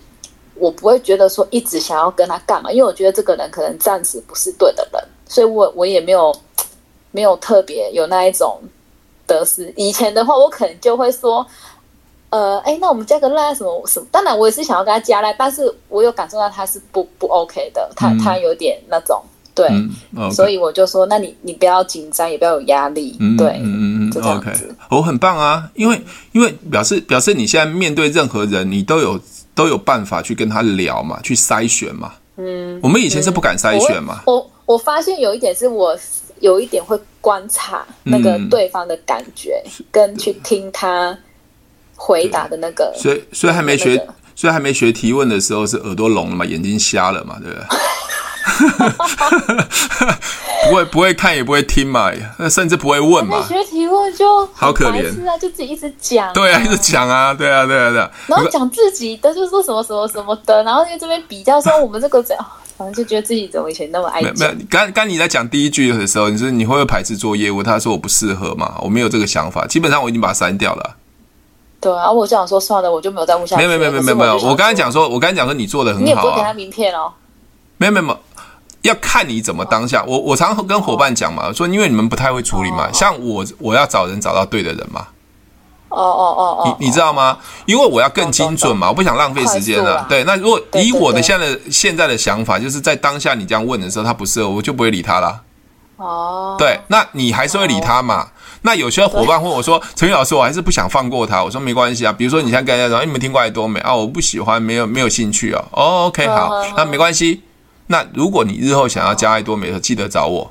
[0.56, 6.36] 我不会觉得说一直想要跟他干嘛，因为我觉得这个人可能暂时不是对的人，所以我我也没有
[7.12, 8.60] 没有特别有那一种
[9.28, 9.74] 得失。
[9.76, 11.46] 以前的话，我可能就会说。
[12.30, 14.08] 呃，哎，那我们加个赖什么什么？
[14.12, 19.22] 当然，我也是想要跟他加赖，但是我有感受到他是不不 OK 的，他、嗯、他有点那种
[19.54, 24.76] 对、嗯 okay，所以我就说，那你你不要紧张，也不要有压力，嗯、对，嗯这样子。
[24.90, 26.02] 我、很棒啊，因为
[26.32, 29.20] 因为表示表示你现在面对任何人，你都有
[29.54, 32.14] 都有办法去跟他聊嘛，去筛选嘛。
[32.38, 34.24] 嗯，我们以前是不敢筛选嘛。
[34.26, 35.96] 我我，我发现有一点是我
[36.40, 41.18] 有一点会观察那个对方的感觉，嗯、跟去听他。
[41.96, 43.96] 回答的那个，所以所以还没学，
[44.36, 47.64] 所以还没学提问的时候是耳朵聋了嘛，眼睛瞎了嘛，对不对？
[50.68, 53.46] 不会不会看也不会听嘛，那甚至不会问嘛。
[53.48, 56.34] 学提问就好可怜啊，就自己一直讲。
[56.34, 58.12] 对啊，一直讲啊，对啊，对啊，对啊。
[58.28, 62.46] 然后讲自己的，就说什么什么什么的，然后在这边比较说我们这个怎样，
[62.78, 64.34] 反正就觉得自己怎么以前那么爱讲。
[64.38, 67.62] 没有，刚刚你在讲第一句的时候，你说你会不会排斥做业务？
[67.62, 69.68] 他说我不适合嘛，我没有这个想法。
[69.68, 70.96] 基本上我已经把它删掉了。
[71.80, 73.66] 对啊，我这样说算了，我就没有再问下去。
[73.66, 76.06] 没有没有没有没有没有，我刚才讲说，我刚才讲说你做的很好、啊。
[76.06, 77.12] 你也不会给他名片哦。
[77.78, 78.20] 没有没有没有，
[78.84, 80.04] 要看你怎么当下。
[80.06, 85.08] 我我常常跟伙伴讲嘛，说因为你们不太会处理嘛，像我我要找人找到对的人嘛。
[85.94, 86.78] 哦哦哦哦。
[86.80, 87.38] 你你知道吗？
[87.66, 90.06] 因为我要更精准嘛，我不想浪费时间了。
[90.10, 95.42] 对，那如果以我的现在的现在的想法，就是在当下你这样问的时候，他不适合，我就不会理他了。
[95.98, 96.56] 哦。
[96.58, 98.28] 对，那你还是会理他嘛？
[98.66, 103.94] 那有些伙伴问我说：“陈宇老师，我还是不想放过他。”我说：“没关系啊，比如说你现在跟人家说，你们听过爱多美啊？
[103.94, 105.66] 我不喜欢，没有没有兴趣哦。
[105.72, 107.42] 哦，OK，好，那没关系。
[107.88, 110.50] 那如果你日后想要加爱多美的，记得找我，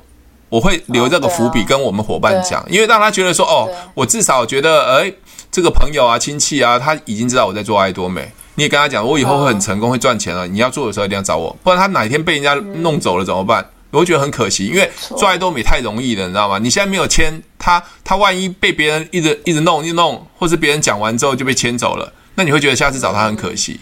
[0.53, 5.11] 我会留这个伏笔跟我们伙伴讲，因为让他觉得说，哦，我至少觉得，哎，
[5.51, 8.31] 这个朋友啊、亲戚啊，他已经知道我在做爱多美。
[8.53, 10.45] 你也跟他讲，我以后会很成功，会赚钱了。
[10.47, 14.87] 你要做的时候一定要找我，不然他哪天被人家弄走了怎么办？”我会觉得很可惜，因为
[15.17, 16.59] 做爱多美太容易了，你知道吗？
[16.59, 23.79] 你现在没有签他，他万一被别人一直一直弄一弄，或是别人讲完之后就被签走了，那你会觉得下次找他很可惜。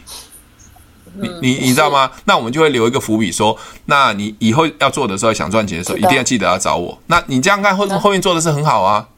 [1.16, 2.12] 你你你知道吗？
[2.26, 6.99] 那我们就会留一个伏笔，说，那你以后要做的时候，想赚钱的时候，一定要记得要找我。
[7.07, 9.09] 那你这样看后后面做的是很好啊。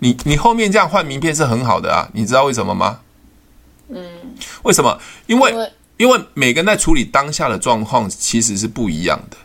[0.00, 2.98] 你你后面这样换名片是很好的啊，你知道为什么吗？
[3.88, 4.04] 嗯，
[4.62, 4.98] 为什么？
[5.26, 5.70] 因为。
[5.98, 9.36] 因为每个人在处理当下的状况其实是不一样的。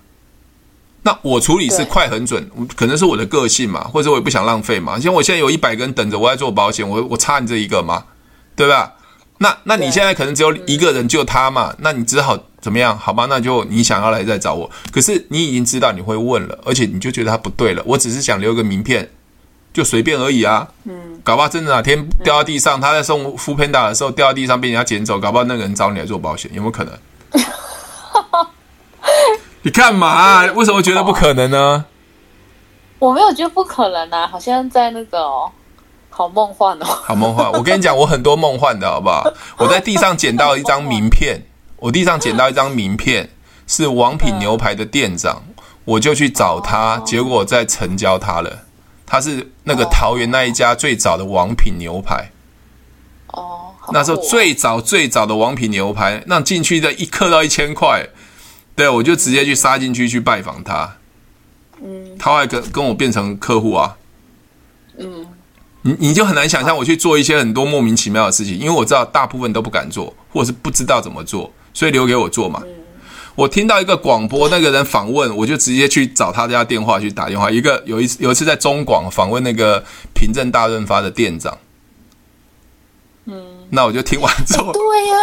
[1.04, 5.00] 那我处理是快很准，可能是我的个性嘛，或者我也不想浪费嘛。
[5.00, 8.06] 像我现在有一百个人等着我在做保险，我我差你这一个吗？
[8.56, 8.94] 对吧？
[9.40, 12.98] 那那你现在可能只有一个人，就他嘛，那你只好怎么样？
[12.98, 14.70] 好吧，那就你想要来再找我。
[14.92, 17.84] 可是你已经知道你会问了，而且你就觉得他不对了。
[17.86, 19.10] 我只是想留个名片。
[19.74, 26.98] 就随便而已啊，嗯，搞不好真的哪天掉到地上，他在送 foodpanda 的时候掉到地上被人家捡走，搞不好那个人找你来做保险，有没有可能？
[29.62, 30.46] 你干嘛啊？
[30.56, 31.86] 为什么觉得不可能呢？
[32.98, 35.52] 我没有觉得不可能啊，好像在那个哦，
[36.18, 37.52] 好梦幻哦，好梦幻。
[37.52, 39.32] 我跟你讲，我很多梦幻的好不好？
[39.60, 41.44] 我在地上捡到一张名片，
[41.76, 43.30] 我地上捡到一张名片，
[43.68, 45.44] 是王品牛排的店长，
[45.86, 48.64] 我就去找他，结果在成交他了。
[49.06, 52.32] 他是那个桃园那一家最早的王品牛排，
[53.28, 58.08] 哦，那时候最早最早的王品牛排，那进去的一克到一千块，
[58.76, 60.96] 对，我就直接去杀进去去拜访他，
[61.80, 63.96] 嗯，他还跟跟我变成客户啊，
[64.98, 65.28] 嗯，
[65.88, 72.62] 你你就很难想象我去做一些很多莫名其妙的事情因为我知道大部分都不敢做或者是不知道怎么做所以留给我做嘛
[73.36, 77.50] 我听到一个广播那个人访问我就直接去找他家电话去打电话。
[77.52, 79.84] 一个有一次有一次在中广访问那个
[80.14, 81.58] 凭证大润发的店长
[83.26, 83.36] 嗯
[83.70, 85.16] 那我就听完之后对呀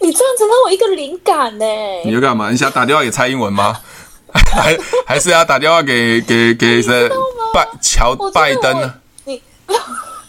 [0.00, 1.64] 你这样子让我一个灵感呢。
[2.06, 2.50] 你要干嘛？
[2.50, 3.76] 你想打电话给蔡英文吗？
[4.32, 7.08] 还还是要打电话给给给谁？
[7.52, 8.94] 拜乔拜登呢？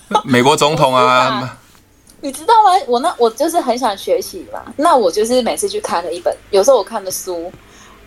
[0.09, 1.57] 你 美国总统啊？
[2.23, 2.69] 你知道吗？
[2.87, 4.61] 我那我就是很想学习嘛。
[4.77, 7.51] 那我就是每次去看了一本，有时候我看的书，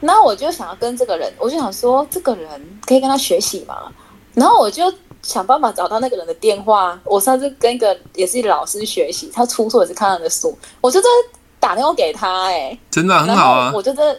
[0.01, 3.77] 然后我就想要跟这个人，我就想说这个人可以跟他学习嘛。
[4.35, 4.85] 然后我就
[5.23, 6.99] 想办法找到那个人的电话。
[7.05, 11.09] 我上次跟一个也是老师学习，他出错也是看他的书，我就在
[11.59, 13.73] 打电话给他、欸，哎，真的很好啊。
[13.75, 14.17] 我就在。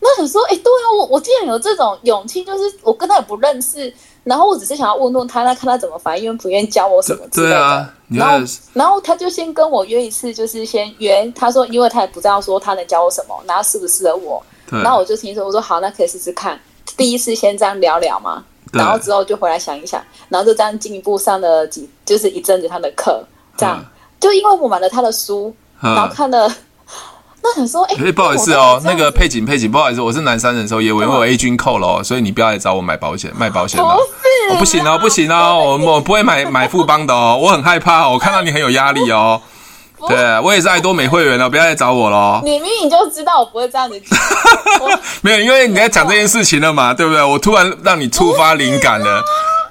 [0.00, 3.92] 那想说，哎、欸，对啊，我我竟然有这种勇气，就是我跟他也不认识，
[4.24, 7.54] 然后我只是想要问问他，那看他怎么反应，愿不愿意教我什么之类的。
[7.54, 14.42] 对啊，然后然后他就先跟我约一次，就是先约，他说，因为他也不知道说他能教我什么，然后适不适合我。
[14.70, 16.60] 然后我就听说，我说好，那可以试试看。
[16.96, 23.24] 第一次先这样聊聊嘛，然后之后就回来想一想，然后就这样进一步上了几，就是一阵子他的课，
[23.56, 23.82] 这样
[24.20, 26.52] 就因为我买了他的书，然后看了。
[27.42, 33.84] 那想说，哎、欸，不好意思哦，那个佩景佩景，不好意思，我是南山人寿业务员，因为我 A 君扣了、哦，所以你不要来找我买保险卖保险了。
[33.86, 39.40] 不，哦、不行哦，不行哦，我我不会买买富邦的哦，我很害怕，哦我看到你很有压力哦。
[40.08, 42.40] 对，我也是爱多美会员哦，不要来找我喽。
[42.44, 44.18] 你明明就知道我不会这样子讲，
[45.22, 47.22] 没有，因为你在讲这件事情了嘛，对不对？
[47.22, 49.22] 我突然让你触发灵感了，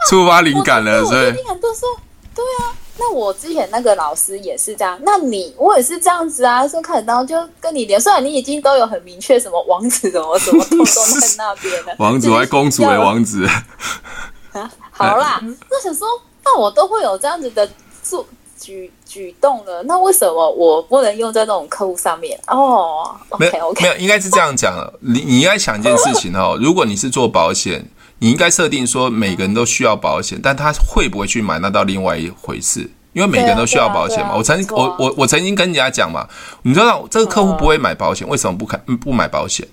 [0.09, 1.31] 触发灵感了，所以。
[1.31, 1.87] 灵感都说，
[2.35, 2.75] 对啊。
[2.99, 13.45] 那我之前那个老师也是这样，那你我也是这样子啊，说看得到就跟你连，虽然你已经都有很明确什么王子怎么怎么都在那边了， 王子还公主哎，王子
[14.53, 15.39] 啊，好啦，
[15.69, 16.07] 那想说，
[16.43, 17.69] 那我都会有这样子的
[18.01, 18.25] 做
[18.59, 22.39] 举举动了，那为什么我不能用在那种客户上面？
[22.47, 27.85] 哦，OK OK，没有，应该是这样讲，你你应该想一件事情哦，如果你是做保险。
[28.19, 34.35] 你应该设定说每个人都需要保险，但他会不会去买那到另外一回事，因为每个人都需要保险嘛。
[34.35, 36.27] 我曾经我我我曾经跟人家讲嘛，
[36.63, 39.67] 你知道这个客户不会买保险，为什么不看不买保险？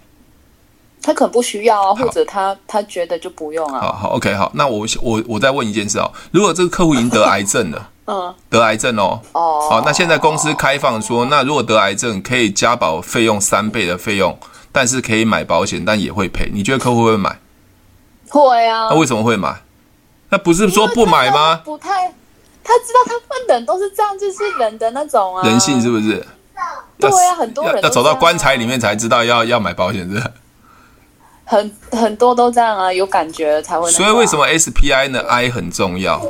[1.03, 3.81] 他可能不需要啊，或者他他觉得就不用啊。
[3.81, 14.39] 好好，OK，好，那我我我再问一件事哦，如果这个客户已经得癌症了， 嗯，得癌症哦，哦，好，那现在公司开放说，那如果得癌症可以加保费用三倍的费用，
[14.73, 17.39] 但是可以买保险，但也会赔，你觉得客户会买？
[18.43, 19.55] 会啊，那为什么会买？
[20.31, 21.61] 那不是说不买吗？
[21.65, 22.13] 不太，
[22.65, 26.27] 他知道他们人都是这样，就是人的那种啊，人性是不是？
[26.99, 30.23] 对啊，很多人要走到棺材里面才知道要要买保险，是
[31.45, 33.91] 很很多都这样啊，有感觉才会。
[33.91, 36.21] 所以为什么 SPI 呢？I 很重要，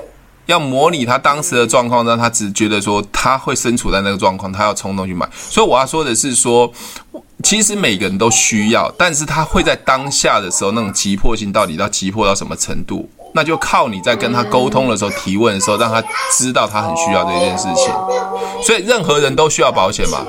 [0.47, 5.29] 要模拟他当时的状况，让他只觉得说他会身处在那个状况，他要冲动去买。
[5.33, 6.73] 所以我要说的是说。
[7.43, 13.07] 其实每个人都需要，但是他会在当下的时候那种急迫性到底要急迫到什么程度？
[13.35, 17.93] 那就靠你在跟他沟通的时候、提问的时候，让他知道他很需要这件事情。
[18.63, 20.25] 所以任何人都需要保险嘛？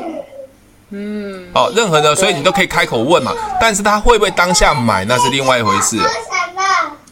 [0.90, 1.46] 嗯。
[1.54, 3.32] 哦，任何人，所以你都可以开口问嘛。
[3.62, 5.98] 但是他会不会当下买，那是另外一回事。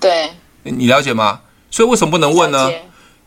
[0.01, 0.31] 对。
[0.63, 1.39] 你了解吗？
[1.71, 2.69] 所以为什么不能问呢？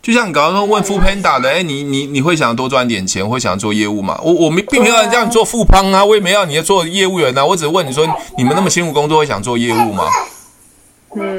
[0.07, 4.17] 就像你刚刚说问 foodpanda 的，哎，你你你会想多赚点钱，会想做业务吗？
[4.23, 8.07] 我我没并没有让你做富邦啊，我也没有让你要做业务员啊，我只是问你说，
[8.39, 10.05] 你们那么辛苦工作，会想做业务吗？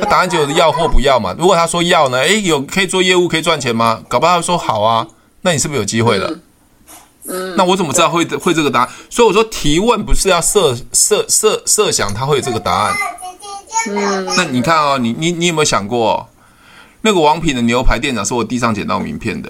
[0.01, 1.33] 他答案就是要或不要嘛。
[1.39, 4.01] 如果他说要呢，哎，有可以做业务可以赚钱吗？
[4.09, 5.07] 搞不好他说好啊，
[5.43, 6.29] 那你是不是有机会了？
[7.29, 8.89] 嗯，那我怎么知道会会这个答案？
[9.09, 12.93] 所以我说提问不是要设设设设想他会有这个答案。
[13.89, 16.27] 嗯，那你看哦，你你你有没有想过？
[17.07, 19.49] 那个王品的牛排店长是我地上捡到名片的，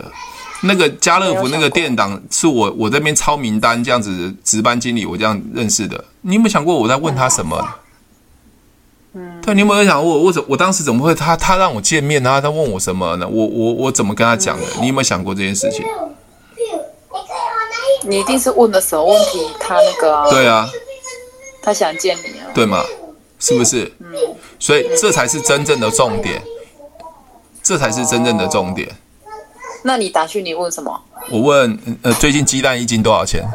[0.62, 6.06] 那个家乐福那个店长是我我这边抄名单这样子值班经理我这样认识的。
[6.22, 7.68] 你有没有想过我在问他什么？
[9.14, 12.40] 嗯，对，你有没有想过我我怎我当时怎么会他他让我见面啊？
[12.40, 13.28] 他问我什么呢？
[13.28, 14.68] 我我我怎么跟他讲的？
[14.80, 15.84] 你有没有想过这件事情？
[18.04, 19.40] 你一定是问的什么问题？
[19.60, 20.70] 他那个啊，对啊，
[21.64, 22.84] 他想见你啊，对吗？
[23.40, 23.92] 是不是？
[24.00, 24.14] 嗯，
[24.60, 26.40] 所以这才是真正的重点。
[27.68, 28.88] 这才是真正的重点。
[29.84, 31.02] 那你打去你问什么？
[31.30, 33.46] 我问，呃，最近鸡蛋一斤多少钱？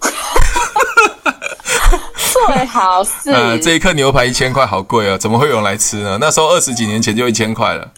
[2.46, 3.30] 最好是。
[3.32, 5.16] 呃，这一颗牛排一千块，好贵啊！
[5.16, 6.18] 怎么会有人来吃呢？
[6.20, 7.88] 那时候二十几年前就一千块了。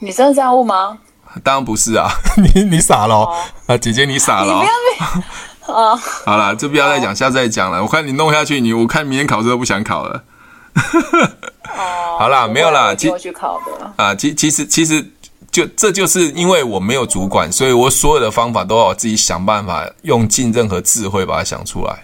[0.00, 0.98] 你真的这样问吗？
[1.42, 2.10] 当然不是啊！
[2.36, 3.26] 你你傻了
[3.66, 4.52] 啊，姐姐你傻了。
[4.52, 4.58] 你
[5.64, 5.96] 不要啊！
[6.26, 7.82] 好了，就不要再讲，下次再讲了。
[7.82, 10.24] 我看你弄下去，你我看明天考试都不想考了。
[11.64, 15.04] 哦，好啦，没有啦，其去考的啊，其其实其实
[15.50, 22.02] 就这就是因为我没有主管，所以我所有的方法都要我自己想办法，用尽任何智慧把它想出来。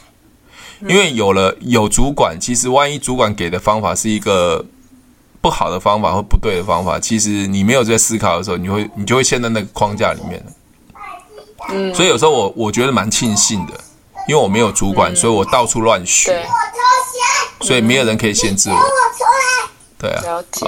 [0.88, 4.64] 因为有了有主管，其实万一主管给的方法是一个
[5.42, 10.42] 不好的方法或不对的方法，其实你没有在思考的时候，你会你就会陷在那个框架里面。
[11.68, 13.74] 嗯，所以有时候我我觉得蛮庆幸的，
[14.26, 16.48] 因为我没有主管，嗯、所以我到处乱学，
[17.60, 18.76] 所以没有人可以限制我。
[20.00, 20.66] 对啊，了解。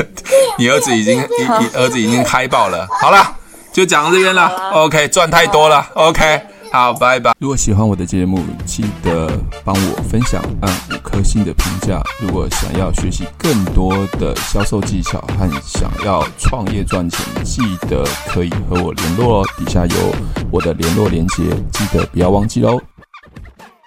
[0.58, 2.86] 你儿子已经，你你儿子已经嗨爆了。
[3.00, 3.36] 好了，
[3.72, 4.48] 就讲到这边了。
[4.72, 5.86] OK，赚太多了。
[5.94, 7.32] OK，好，拜拜。
[7.38, 9.30] 如果喜欢我的节目，记得
[9.64, 12.02] 帮我分享，按五颗星的评价。
[12.20, 19.48] 如果想要学习更多的销售技巧和想要创业赚钱，记得可以和我联络哦。
[19.56, 20.14] 底下有
[20.50, 22.78] 我的联络连接，记得不要忘记喽。